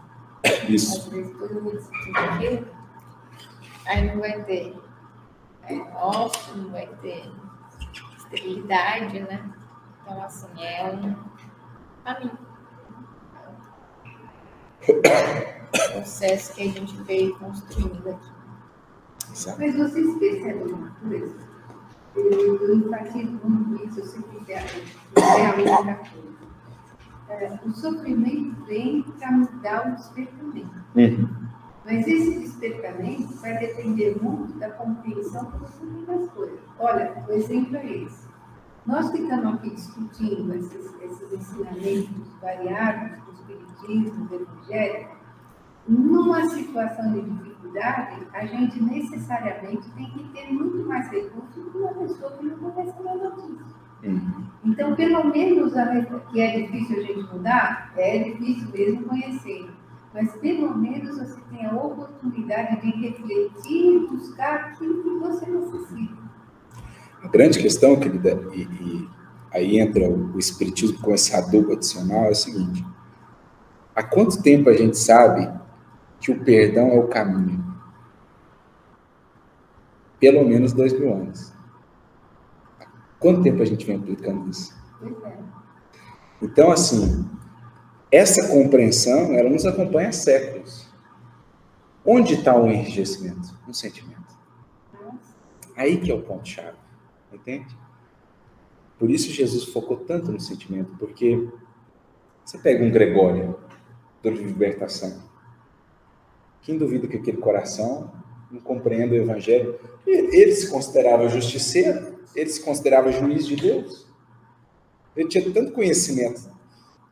[0.68, 0.97] Isso.
[0.97, 2.68] as virtudes, tudo aquilo,
[3.85, 4.75] aí não vai ter
[5.63, 7.31] é, ócio, não vai ter
[8.17, 9.51] esterilidade, né?
[10.01, 11.15] Então, assim, é um
[12.03, 12.37] caminho.
[14.87, 18.31] É um processo que a gente veio construindo aqui.
[19.57, 21.51] Mas vocês percebem uma coisa?
[22.15, 24.53] eu, eu enfatizo muito isso, eu sempre
[25.15, 26.31] realmente da coisa.
[27.29, 30.83] é, o sofrimento vem para mudar o despertamento.
[30.95, 31.40] Uhum.
[31.85, 36.59] Mas esse despertamento vai depender muito da compreensão profunda das coisas.
[36.79, 38.29] Olha, o exemplo é esse.
[38.85, 45.07] Nós que estamos aqui discutindo esses, esses ensinamentos variados do Espiritismo, do Evangelho,
[45.87, 51.77] numa situação de dificuldade, a gente necessariamente tem que ter muito mais recursos do que
[51.77, 53.81] uma pessoa que não conhece a notícia.
[54.03, 54.43] Uhum.
[54.65, 55.85] Então, pelo menos, a,
[56.31, 59.69] que é difícil a gente mudar, é difícil mesmo conhecer.
[60.13, 66.21] Mas pelo menos você tem a oportunidade de refletir e buscar aquilo que você necessita.
[67.23, 69.09] A grande questão, querida, e, e
[69.53, 72.85] aí entra o, o Espiritismo com esse adubo adicional, é o seguinte:
[73.95, 75.49] há quanto tempo a gente sabe
[76.19, 77.63] que o perdão é o caminho?
[80.19, 81.53] Pelo menos dois mil anos.
[82.79, 82.85] Há
[83.19, 84.75] quanto tempo a gente vem aplicando isso?
[85.23, 85.38] É.
[86.41, 87.29] Então, assim,
[88.11, 90.85] essa compreensão, ela nos acompanha há séculos.
[92.05, 93.57] Onde está o enrijecimento?
[93.65, 94.11] No sentimento.
[95.77, 96.77] Aí que é o ponto-chave.
[97.31, 97.77] Entende?
[98.99, 101.49] Por isso Jesus focou tanto no sentimento, porque
[102.43, 103.57] você pega um Gregório
[104.21, 105.23] do Libertação.
[106.61, 108.11] Quem duvida que aquele coração
[108.51, 109.79] não compreenda o Evangelho?
[110.05, 114.05] Ele se considerava justiceiro, ele se considerava juiz de Deus.
[115.15, 116.50] Ele tinha tanto conhecimento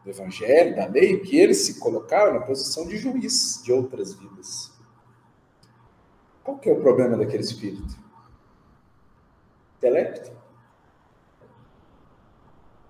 [0.09, 4.71] do Evangelho, da lei, que ele se colocava na posição de juiz de outras vidas.
[6.43, 7.95] Qual que é o problema daquele espírito?
[9.79, 10.31] Telepto?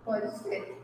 [0.05, 0.79] Pode ser.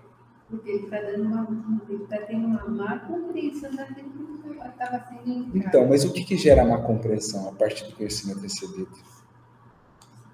[0.49, 5.27] Porque ele está dando uma, ele está tendo uma má compreensão daquilo que estava sendo
[5.27, 5.57] indicado.
[5.57, 8.91] Então, mas o que, que gera má compreensão a partir do conhecimento recebido?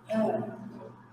[0.10, 0.57] Ah,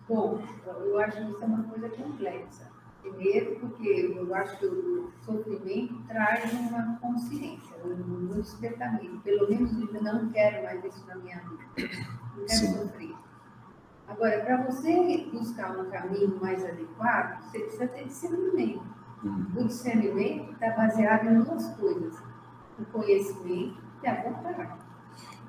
[0.08, 2.67] bom, eu acho que isso é uma coisa complexa.
[3.02, 9.20] Primeiro, porque eu acho que o sofrimento traz uma consciência, um despertamento.
[9.20, 11.90] Pelo menos eu não quero mais isso na minha vida.
[12.36, 12.74] Não quero Sim.
[12.74, 13.14] sofrer.
[14.08, 18.82] Agora, para você buscar um caminho mais adequado, você precisa ter discernimento.
[19.22, 19.46] Uhum.
[19.56, 22.14] O discernimento está baseado em duas coisas:
[22.78, 24.80] o conhecimento e a vontade.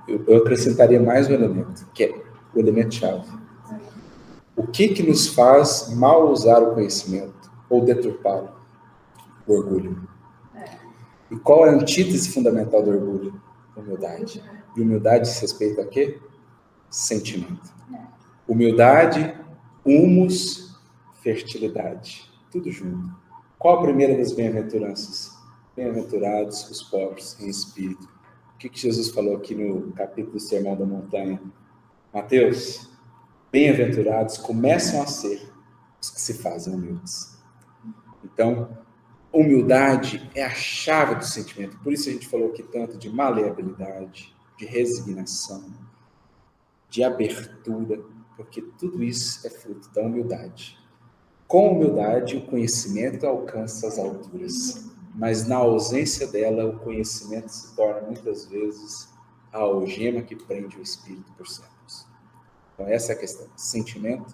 [0.07, 2.23] Eu, eu acrescentaria mais um elemento, que é
[2.53, 3.27] o elemento chave.
[4.55, 7.39] O que, que nos faz mal usar o conhecimento
[7.69, 8.51] ou deturpá-lo?
[9.45, 10.07] O orgulho.
[11.31, 13.41] E qual é a antítese fundamental do orgulho?
[13.75, 14.43] Humildade.
[14.75, 16.19] E humildade se respeita a quê?
[16.89, 17.71] Sentimento.
[18.47, 19.35] Humildade,
[19.85, 20.75] humus,
[21.21, 22.29] fertilidade.
[22.51, 23.15] Tudo junto.
[23.59, 25.37] Qual a primeira das bem-aventuranças?
[25.75, 28.09] Bem-aventurados os pobres em espírito.
[28.55, 31.41] O que, que Jesus falou aqui no capítulo do Sermão da Montanha?
[32.13, 32.89] Mateus,
[33.51, 35.47] bem-aventurados começam a ser
[36.01, 37.39] os que se fazem humildes.
[38.40, 38.70] Então,
[39.34, 41.78] humildade é a chave do sentimento.
[41.80, 45.66] Por isso a gente falou aqui tanto de maleabilidade, de resignação,
[46.90, 48.02] de abertura
[48.38, 50.80] porque tudo isso é fruto da humildade.
[51.49, 58.07] Com humildade, o conhecimento alcança as alturas, mas na ausência dela, o conhecimento se torna
[58.07, 59.10] muitas vezes
[59.52, 62.07] a algema que prende o espírito por séculos.
[62.74, 63.48] Então, essa é a questão.
[63.57, 64.34] Sentimento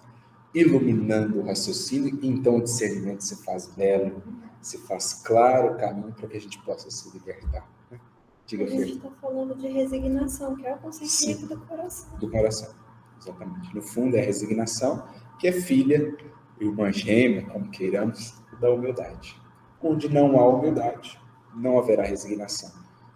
[0.56, 4.22] iluminando o raciocínio, e então o discernimento se faz belo,
[4.62, 7.68] se faz claro o caminho para que a gente possa se libertar.
[7.90, 8.00] Né?
[8.46, 12.18] Diga, a gente está falando de resignação, que é o consentimento do coração.
[12.18, 12.74] Do coração.
[13.20, 13.74] Exatamente.
[13.74, 15.06] No fundo, é a resignação,
[15.38, 16.16] que é filha,
[16.58, 19.38] irmã gêmea, como queiramos, da humildade.
[19.82, 21.20] Onde não há humildade,
[21.54, 22.72] não haverá resignação.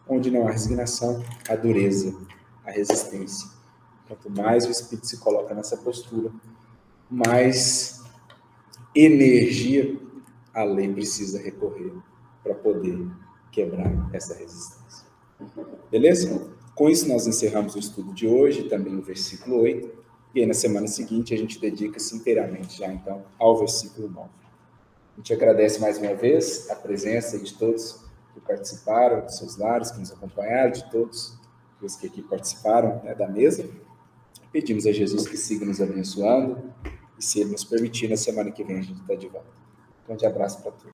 [0.06, 2.14] Onde não há resignação, a dureza,
[2.66, 3.48] a resistência.
[4.06, 6.30] Quanto mais o espírito se coloca nessa postura,
[7.10, 8.04] mais
[8.94, 9.98] energia
[10.54, 11.92] a lei precisa recorrer
[12.42, 13.06] para poder
[13.50, 15.06] quebrar essa resistência.
[15.90, 16.50] Beleza?
[16.74, 19.90] Com isso, nós encerramos o estudo de hoje, também o versículo 8,
[20.34, 24.28] e aí na semana seguinte a gente dedica-se inteiramente já, então, ao versículo 9.
[24.28, 28.00] A gente agradece mais uma vez a presença de todos
[28.32, 31.36] que participaram, dos seus lares, que nos acompanharam, de todos
[31.82, 33.68] os que aqui participaram né, da mesa.
[34.52, 36.72] Pedimos a Jesus que siga nos abençoando
[37.20, 39.46] e, se Ele nos permitir, na semana que vem a gente está de volta.
[40.02, 40.88] Um grande abraço para todos.